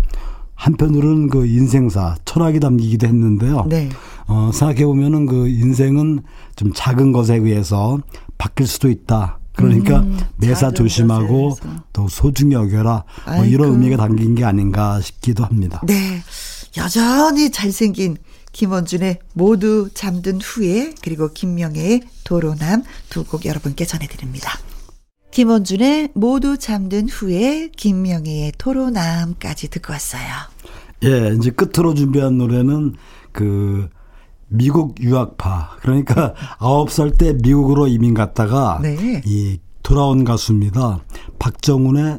한편으로는 0.54 1.28
그 1.28 1.46
인생사 1.46 2.16
철학이 2.24 2.60
담기기도 2.60 3.06
했는데요. 3.06 3.66
네. 3.68 3.88
어, 4.26 4.50
생각해 4.52 4.84
보면은 4.84 5.26
그 5.26 5.48
인생은 5.48 6.22
좀 6.56 6.72
작은 6.74 7.12
것에 7.12 7.36
의해서 7.36 7.98
바뀔 8.36 8.66
수도 8.66 8.90
있다. 8.90 9.38
그러니까 9.54 10.00
음, 10.00 10.18
매사 10.36 10.70
조심하고 10.70 11.56
또 11.92 12.06
소중히 12.08 12.54
여겨라. 12.54 13.04
뭐 13.26 13.44
이런 13.44 13.72
의미가 13.72 13.96
담긴 13.96 14.34
게 14.34 14.44
아닌가 14.44 15.00
싶기도 15.00 15.44
합니다. 15.44 15.80
네. 15.84 16.20
여전히 16.76 17.50
잘생긴 17.50 18.16
김원준의 18.52 19.18
모두 19.34 19.88
잠든 19.94 20.40
후에 20.40 20.94
그리고 21.02 21.28
김명애의 21.32 22.02
도로남 22.24 22.82
두 23.10 23.24
곡 23.24 23.44
여러분께 23.44 23.84
전해드립니다. 23.84 24.58
김원준의 25.30 26.10
모두 26.14 26.56
잠든 26.56 27.08
후에 27.08 27.68
김명애의 27.76 28.52
토로남까지 28.58 29.68
듣고 29.68 29.92
왔어요. 29.92 30.22
예, 31.04 31.34
이제 31.36 31.50
끝으로 31.50 31.94
준비한 31.94 32.38
노래는 32.38 32.94
그 33.32 33.88
미국 34.48 35.00
유학파 35.00 35.76
그러니까 35.80 36.34
아홉 36.58 36.90
살 36.90 37.10
때 37.12 37.34
미국으로 37.34 37.86
이민 37.86 38.14
갔다가 38.14 38.80
네. 38.82 39.22
이 39.26 39.58
돌아온 39.82 40.24
가수입니다. 40.24 41.04
박정훈의 41.38 42.18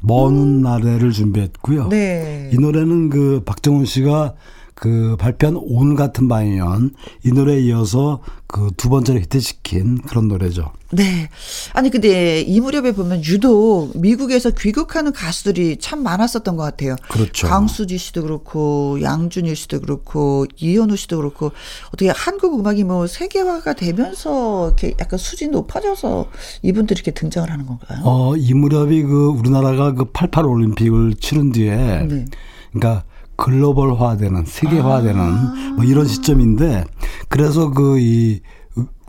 먼 0.00 0.34
음. 0.36 0.62
나래를 0.62 1.12
준비했고요. 1.12 1.88
네. 1.88 2.50
이 2.52 2.56
노래는 2.58 3.10
그 3.10 3.42
박정훈 3.44 3.84
씨가 3.86 4.34
그 4.80 5.14
발표한 5.18 5.56
온 5.60 5.94
같은 5.94 6.26
반면 6.26 6.94
이 7.22 7.32
노래에 7.32 7.60
이어서 7.60 8.20
그 8.46 8.70
두 8.80 8.88
번째로 8.88 9.20
히트시킨 9.20 10.00
그런 10.02 10.28
노래죠. 10.28 10.72
네. 10.90 11.28
아니 11.74 11.90
근데 11.90 12.40
이 12.40 12.60
무렵에 12.60 12.92
보면 12.92 13.22
유독 13.24 13.92
미국에서 13.94 14.50
귀국하는 14.50 15.12
가수들이 15.12 15.76
참 15.78 16.02
많았었던 16.02 16.56
것 16.56 16.62
같아요. 16.62 16.96
그렇죠. 17.10 17.46
강수지 17.46 17.98
씨도 17.98 18.22
그렇고 18.22 18.98
양준일 19.02 19.54
씨도 19.54 19.80
그렇고 19.82 20.46
이현우 20.56 20.96
씨도 20.96 21.18
그렇고 21.18 21.52
어떻게 21.88 22.08
한국 22.08 22.58
음악이 22.58 22.84
뭐 22.84 23.06
세계화가 23.06 23.74
되면서 23.74 24.68
이렇게 24.68 24.94
약간 24.98 25.18
수준이 25.18 25.50
높아져서 25.50 26.30
이분들이 26.62 26.98
이렇게 26.98 27.10
등장을 27.12 27.50
하는 27.50 27.66
건가요? 27.66 28.00
어, 28.04 28.34
이 28.34 28.54
무렵이 28.54 29.02
그 29.02 29.26
우리나라가 29.26 29.92
그 29.92 30.06
88 30.06 30.46
올림픽을 30.46 31.16
치른 31.20 31.52
뒤에 31.52 32.06
네. 32.08 32.24
그러니까 32.72 33.04
글로벌화되는 33.40 34.44
세계화되는 34.46 35.20
아. 35.20 35.72
뭐 35.76 35.84
이런 35.84 36.06
시점인데 36.06 36.84
그래서 37.28 37.70
그 37.70 37.98
이 37.98 38.40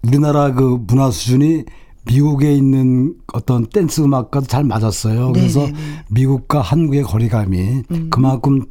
우리나라 0.04 0.52
그 0.54 0.80
문화 0.88 1.12
수준이 1.12 1.66
미국에 2.06 2.54
있는 2.56 3.14
어떤 3.34 3.68
댄스 3.68 4.02
음악과도 4.02 4.48
잘 4.48 4.64
맞았어요. 4.64 5.32
그래서 5.34 5.60
네네네. 5.60 5.78
미국과 6.10 6.62
한국의 6.62 7.04
거리감이 7.04 7.84
음. 7.92 8.10
그만큼 8.10 8.66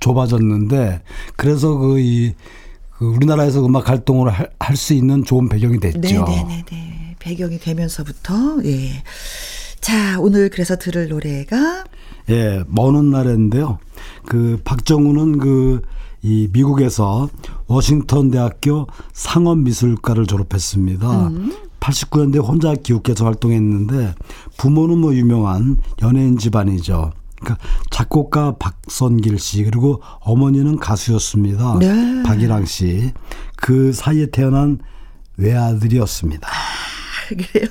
좁아졌는데 0.00 1.02
그래서 1.36 1.76
그이 1.76 2.34
그 2.98 3.06
우리나라에서 3.06 3.64
음악 3.64 3.88
활동을 3.88 4.32
할 4.58 4.76
수 4.76 4.94
있는 4.94 5.22
좋은 5.24 5.48
배경이 5.48 5.78
됐죠. 5.78 6.00
네네네. 6.24 7.16
배경이 7.20 7.58
되면서부터 7.60 8.64
예. 8.64 8.90
자 9.80 10.18
오늘 10.18 10.50
그래서 10.50 10.76
들을 10.76 11.08
노래가 11.08 11.84
예, 12.30 12.64
먼 12.66 12.96
훗날인데요. 12.96 13.78
그 14.24 14.60
박정우는 14.64 15.38
그 15.38 15.80
이 16.26 16.48
미국에서 16.52 17.28
워싱턴 17.68 18.32
대학교 18.32 18.88
상업 19.12 19.58
미술과를 19.58 20.26
졸업했습니다. 20.26 21.28
음. 21.28 21.56
89년대 21.78 22.44
혼자 22.44 22.74
기욱해서 22.74 23.24
활동했는데 23.24 24.12
부모는 24.56 24.98
뭐 24.98 25.14
유명한 25.14 25.76
연예인 26.02 26.36
집안이죠. 26.36 27.12
그러니까 27.40 27.64
작곡가 27.90 28.56
박선길 28.56 29.38
씨 29.38 29.62
그리고 29.62 30.02
어머니는 30.20 30.78
가수였습니다. 30.78 31.78
네. 31.78 32.22
박일랑 32.24 32.64
씨. 32.64 33.12
그 33.56 33.92
사이에 33.92 34.26
태어난 34.26 34.80
외아들이었습니다. 35.36 36.48
아, 36.48 37.34
그래요? 37.36 37.68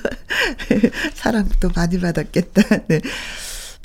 사랑도 1.14 1.68
많이 1.74 2.00
받았겠다. 2.00 2.62
네. 2.88 3.00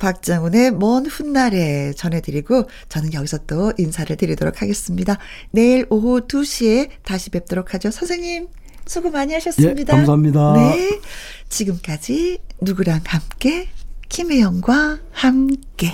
박장훈의 0.02 0.72
먼 0.72 1.06
훗날에 1.06 1.92
전해드리고 1.92 2.68
저는 2.88 3.14
여기서 3.14 3.38
또 3.46 3.72
인사를 3.78 4.14
드리도록 4.16 4.60
하겠습니다. 4.60 5.16
내일 5.52 5.86
오후 5.90 6.22
2시에 6.22 6.88
다시 7.04 7.30
뵙도록 7.30 7.72
하죠. 7.74 7.92
선생님 7.92 8.48
수고 8.84 9.10
많이 9.10 9.32
하셨습니다. 9.34 9.92
예, 9.92 9.96
감사합니다. 9.98 10.54
네. 10.54 11.00
지금까지 11.48 12.38
누구랑 12.60 13.02
함께 13.04 13.68
김혜영과 14.08 14.98
함께 15.12 15.92